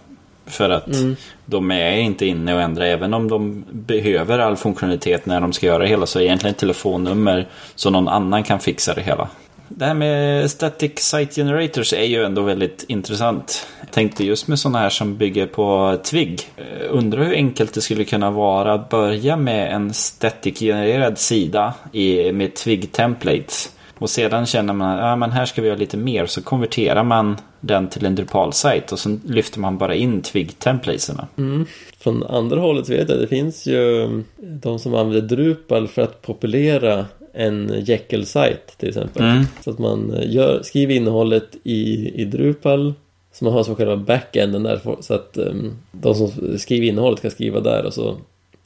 [0.48, 1.16] För att Mm.
[1.46, 2.86] de är inte inne och ändrar.
[2.86, 6.28] Även om de behöver all funktionalitet när de ska göra det hela så är det
[6.28, 9.30] egentligen ett telefonnummer så någon annan kan fixa det hela.
[9.70, 13.68] Det här med Static Site Generators är ju ändå väldigt intressant.
[13.80, 16.42] Jag tänkte just med sådana här som bygger på Twig.
[16.58, 22.32] Eh, Undrar hur enkelt det skulle kunna vara att börja med en static-genererad sida i,
[22.32, 23.70] med Twig-templates.
[24.00, 26.26] Och sedan känner man att ja, men här ska vi göra lite mer.
[26.26, 31.28] Så konverterar man den till en Drupal-sajt och sen lyfter man bara in Twig-templatesarna.
[31.38, 31.66] Mm.
[32.00, 37.06] Från andra hållet vet jag, det finns ju de som använder Drupal för att populera
[37.34, 39.24] en Jekyll-sajt till exempel.
[39.24, 39.44] Mm.
[39.64, 42.94] Så att man eh, gör, skriver innehållet i, i Drupal
[43.34, 47.32] så man har som själva backenden där så att um, de som skriver innehållet kan
[47.32, 48.18] skriva där och så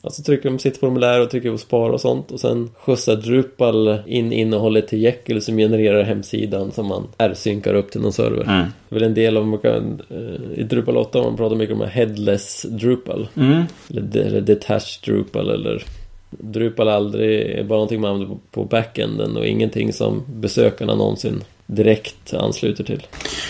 [0.01, 3.15] och så trycker de sitt formulär och trycker på spara och sånt och sen skjutsar
[3.15, 8.43] Drupal in innehållet till Jekyll som genererar hemsidan som man R-synkar upp till någon server.
[8.43, 8.65] Mm.
[8.89, 11.55] Det är väl en del av, man kan, eh, i Drupal 8 har man pratar
[11.55, 13.27] mycket om headless Drupal.
[13.35, 13.63] Mm.
[13.89, 15.83] Eller, eller detached Drupal eller
[16.29, 21.43] Drupal aldrig är bara någonting man använder på, på backenden och ingenting som besökarna någonsin
[21.65, 23.07] direkt ansluter till.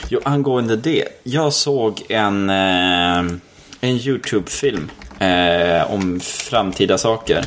[0.10, 1.04] Jo, angående det.
[1.24, 3.20] Jag såg en, eh,
[3.82, 4.90] en YouTube-film
[5.22, 7.46] eh, om framtida saker.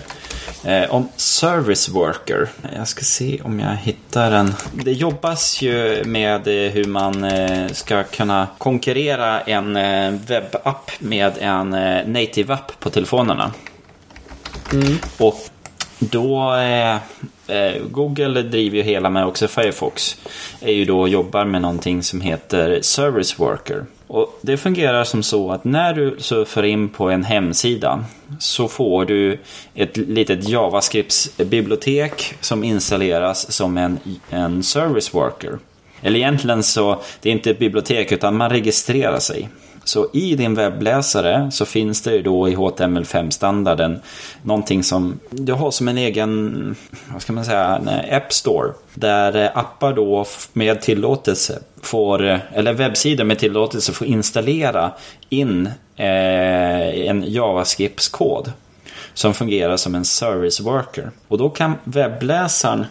[0.65, 2.49] Eh, om Service Worker.
[2.77, 4.55] Jag ska se om jag hittar den.
[4.73, 11.75] Det jobbas ju med hur man eh, ska kunna konkurrera en eh, webbapp med en
[11.75, 13.53] eh, native-app på telefonerna.
[15.19, 15.41] Och
[15.99, 16.55] då
[17.91, 20.17] Google driver ju hela med också Firefox.
[20.61, 23.85] Är ju då jobbar med någonting som heter Service Worker.
[24.15, 28.05] Och det fungerar som så att när du surfar in på en hemsida
[28.39, 29.39] så får du
[29.75, 33.99] ett litet JavaScript-bibliotek som installeras som en,
[34.31, 35.59] en Service Worker.
[36.03, 39.49] Eller egentligen så, det är inte ett bibliotek utan man registrerar sig.
[39.85, 44.01] Så i din webbläsare så finns det ju då i HTML5-standarden
[44.43, 46.77] någonting som du har som en egen,
[47.13, 48.73] vad ska man säga, en App Store.
[48.95, 54.93] Där appar då med tillåtelse får, eller webbsidor med tillåtelse får installera
[55.29, 55.67] in
[55.97, 58.53] eh, en JavaScript-kod
[59.15, 61.11] som fungerar som en service worker.
[61.29, 62.87] Och då kan webbläsaren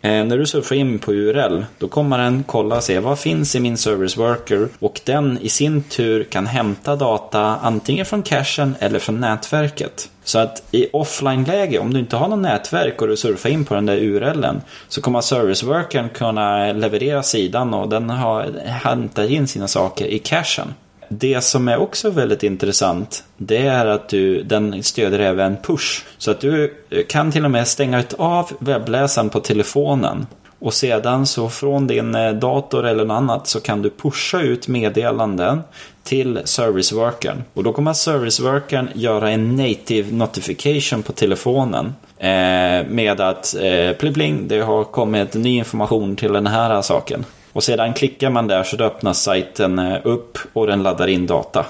[0.00, 3.54] Eh, när du surfar in på URL, då kommer den kolla och se vad finns
[3.54, 8.74] i min service worker och den i sin tur kan hämta data antingen från cachen
[8.78, 10.10] eller från nätverket.
[10.24, 13.74] Så att i offline-läge, om du inte har något nätverk och du surfar in på
[13.74, 19.48] den där URLen så kommer service workern kunna leverera sidan och den har hämtat in
[19.48, 20.74] sina saker i cachen
[21.08, 26.04] det som är också väldigt intressant det är att du, den stödjer även push.
[26.18, 30.26] Så att du eh, kan till och med stänga av webbläsaren på telefonen.
[30.58, 34.68] Och sedan så från din eh, dator eller något annat så kan du pusha ut
[34.68, 35.60] meddelanden
[36.04, 37.42] till serviceworkern.
[37.54, 41.94] Och då kommer serviceworkern göra en native notification på telefonen.
[42.18, 47.24] Eh, med att eh, pling, pling, det har kommit ny information till den här saken.
[47.52, 51.26] Och sedan klickar man där så då öppnas sajten eh, upp och den laddar in
[51.26, 51.66] data.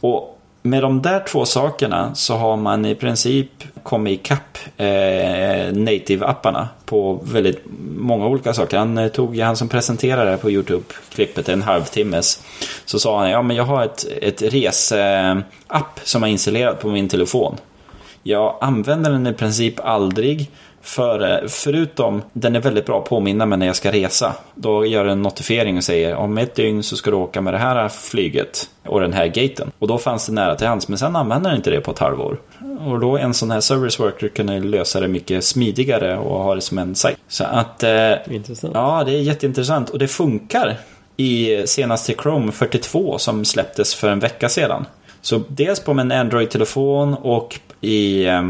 [0.00, 3.50] Och med de där två sakerna så har man i princip
[3.82, 7.62] kommit ikapp eh, native-apparna på väldigt
[7.96, 8.78] många olika saker.
[8.78, 12.42] Han eh, tog, han som presenterade det på YouTube-klippet en halvtimmes.
[12.84, 17.08] Så sa han, ja men jag har ett, ett reseapp som är installerat på min
[17.08, 17.56] telefon.
[18.22, 20.50] Jag använder den i princip aldrig.
[20.86, 24.32] För, förutom, den är väldigt bra att påminna mig när jag ska resa.
[24.54, 27.54] Då gör den en notifiering och säger om ett dygn så ska du åka med
[27.54, 29.70] det här flyget och den här gaten.
[29.78, 31.98] Och då fanns det nära till hands, men sen använder den inte det på ett
[31.98, 32.38] halvår.
[32.86, 36.60] Och då en sån här service worker kunde lösa det mycket smidigare och ha det
[36.60, 37.18] som en sajt.
[37.28, 37.82] Så att...
[37.82, 38.74] Eh, Intressant.
[38.74, 40.76] Ja, det är jätteintressant och det funkar
[41.16, 44.86] i senaste Chrome 42 som släpptes för en vecka sedan.
[45.20, 48.42] Så dels på en Android-telefon och i eh,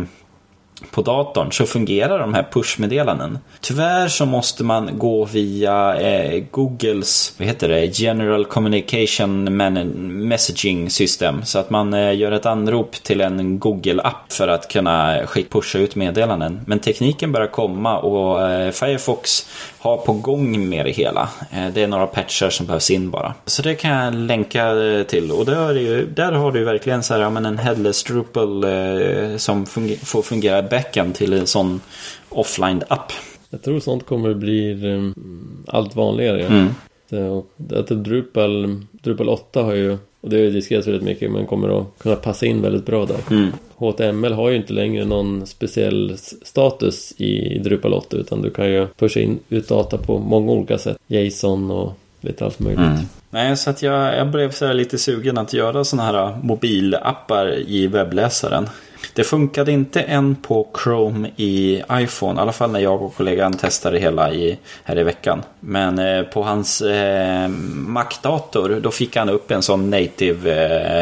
[0.91, 3.39] på datorn så fungerar de här pushmeddelanden.
[3.61, 9.57] Tyvärr så måste man gå via eh, Googles vad heter det, General Communication
[10.29, 11.45] Messaging System.
[11.45, 15.18] Så att man eh, gör ett anrop till en Google-app för att kunna
[15.51, 16.61] pusha ut meddelanden.
[16.66, 19.47] Men tekniken börjar komma och eh, Firefox
[19.79, 21.29] har på gång med det hela.
[21.51, 23.35] Eh, det är några patchar som behövs in bara.
[23.45, 25.33] Så det kan jag länka eh, till.
[25.33, 29.37] Och där, ju, där har du verkligen så här, ja, men en headless Drupal eh,
[29.37, 31.81] som funger får fungera backend till en sån
[32.29, 33.12] offline-app.
[33.51, 35.14] Jag tror sånt kommer bli um,
[35.66, 36.43] allt vanligare.
[36.47, 36.68] Mm.
[37.70, 41.81] Att Drupal, Drupal 8 har ju, och det har ju diskuterats väldigt mycket, men kommer
[41.81, 43.18] att kunna passa in väldigt bra där.
[43.31, 43.53] Mm.
[43.77, 48.87] HTML har ju inte längre någon speciell status i Drupal 8 utan du kan ju
[48.87, 50.97] pusha in ut data på många olika sätt.
[51.07, 52.81] JSON och lite allt möjligt.
[52.81, 52.99] Mm.
[53.31, 57.87] Nej, så att jag, jag blev så lite sugen att göra sådana här mobilappar i
[57.87, 58.68] webbläsaren.
[59.14, 63.52] Det funkade inte än på Chrome i iPhone, i alla fall när jag och kollegan
[63.52, 65.42] testade hela i, här i veckan.
[65.61, 70.50] Men eh, på hans eh, Mac-dator, då fick han upp en sån native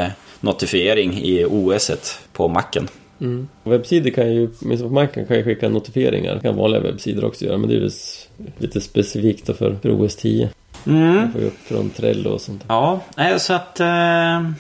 [0.03, 2.89] eh, notifiering i OS på Macen.
[3.21, 3.49] Mm.
[3.63, 6.35] Webbsidor kan ju, på Macen kan ju skicka notifieringar.
[6.35, 7.91] Det kan vanliga webbsidor också göra, men det är
[8.59, 10.49] lite specifikt för, för OS 10.
[10.87, 11.15] Mm.
[11.15, 12.65] Man får ju upp från Trello och sånt.
[12.69, 13.01] Ja,
[13.39, 14.51] så att eh,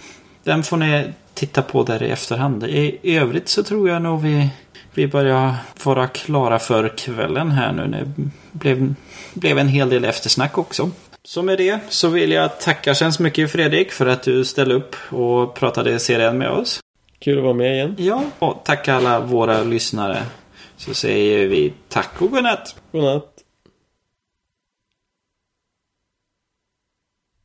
[0.44, 1.04] den får ni
[1.34, 2.64] titta på där i efterhand.
[2.64, 4.48] I övrigt så tror jag nog vi,
[4.94, 5.54] vi börjar
[5.84, 7.86] vara klara för kvällen här nu.
[7.88, 8.94] Det blev,
[9.34, 10.90] blev en hel del eftersnack också.
[11.22, 14.96] Så med det så vill jag tacka så mycket Fredrik för att du ställde upp
[15.10, 16.80] och pratade serien med oss.
[17.18, 17.94] Kul att vara med igen.
[17.98, 20.22] Ja, och tacka alla våra lyssnare.
[20.76, 22.76] Så säger vi tack och godnatt.
[22.92, 23.33] Godnatt.